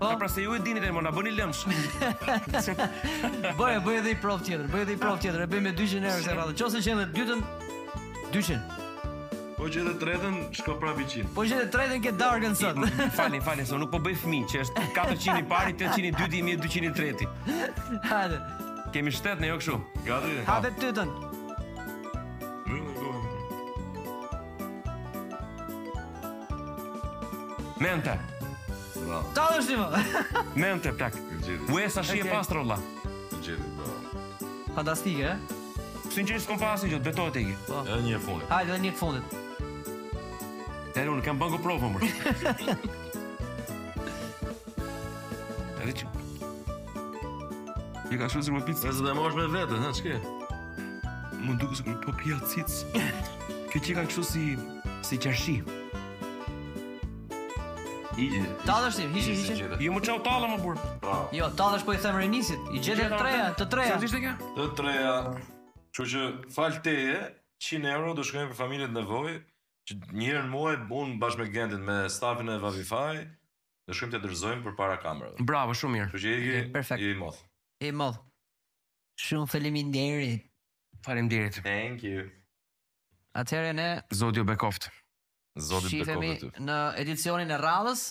[0.00, 0.08] Po?
[0.08, 1.62] Ta pra se ju e dinit e mona, bëni lëmsh
[3.60, 5.94] Bëje, bëje edhe i prov tjetër, bëje edhe i prov tjetër E bëj me 200
[5.94, 7.46] gjenerës e rrallë Qo se dhe dytën,
[8.34, 8.77] 200
[9.58, 12.76] Po që tretën shko pra biqin Po që edhe tretën po ke darkën sot
[13.18, 16.42] Falin, falin, se nuk po bëj fmi Që është 400 i pari, 800 i dyti,
[16.46, 17.26] 1200 i treti
[18.06, 18.38] Hadë
[18.94, 20.36] Kemi shtetë ne, jo shumë Gati.
[20.46, 20.58] ha.
[20.62, 21.10] të tëtën
[27.82, 28.14] Mente
[29.34, 29.88] Ta dhe shtimo
[30.54, 31.18] Mente, plak
[31.74, 32.78] U e shi e pas po.
[34.76, 35.60] Fantastike, e?
[36.12, 37.68] Sinqerisht kom pasin gjithë, betohet e gjithë.
[37.70, 37.78] Po.
[37.86, 38.50] Edhe një fundit.
[38.52, 39.38] Hajde, edhe një fundit.
[40.98, 42.06] Tere, unë kam bën go provë më.
[45.78, 46.06] A vetë?
[48.10, 48.88] Je ka shumë se më pitë.
[48.90, 50.16] Ez mosh me vetë, ha, ç'ke?
[51.44, 52.80] Mund të dukesh po pjatcit.
[53.70, 54.42] Kë ti ka kështu si
[55.06, 55.54] si çarshi.
[58.18, 58.26] I
[58.66, 59.54] tallesh ti, hiçi hiçi.
[59.54, 60.80] Ju jo, më çau tallë më burr.
[61.06, 61.20] Po.
[61.36, 63.94] Jo, tallesh po i them Renisit, i gjetë treja, të treja.
[64.02, 64.34] Sa ishte kjo?
[64.58, 65.14] Të treja.
[65.94, 66.24] Kështu që
[66.58, 67.22] fal teje,
[67.70, 69.36] 100 euro do shkojnë për familjet nevojë,
[69.88, 74.64] që në muaj bunë bashkë me Gentin me stafin e Vavify dhe shkojmë të dërzojmë
[74.66, 75.40] përpara kamerave.
[75.48, 76.08] Bravo, shumë mirë.
[76.12, 77.04] Kjo që i perfekt.
[77.04, 77.38] I moth.
[77.88, 78.18] I moth.
[79.24, 80.44] Shumë faleminderit.
[81.06, 81.60] Faleminderit.
[81.64, 82.26] Thank you.
[83.38, 84.90] Atëherë ne Zoti u bekoft.
[85.58, 86.60] Zoti bekoft.
[86.62, 88.04] në edicionin e rradhës.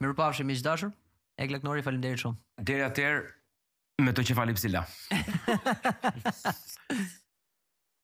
[0.00, 0.94] Mirupafshi miq dashur.
[1.40, 2.38] Eglek Nori faleminderit shumë.
[2.70, 4.86] Deri atëherë me të që falim si la.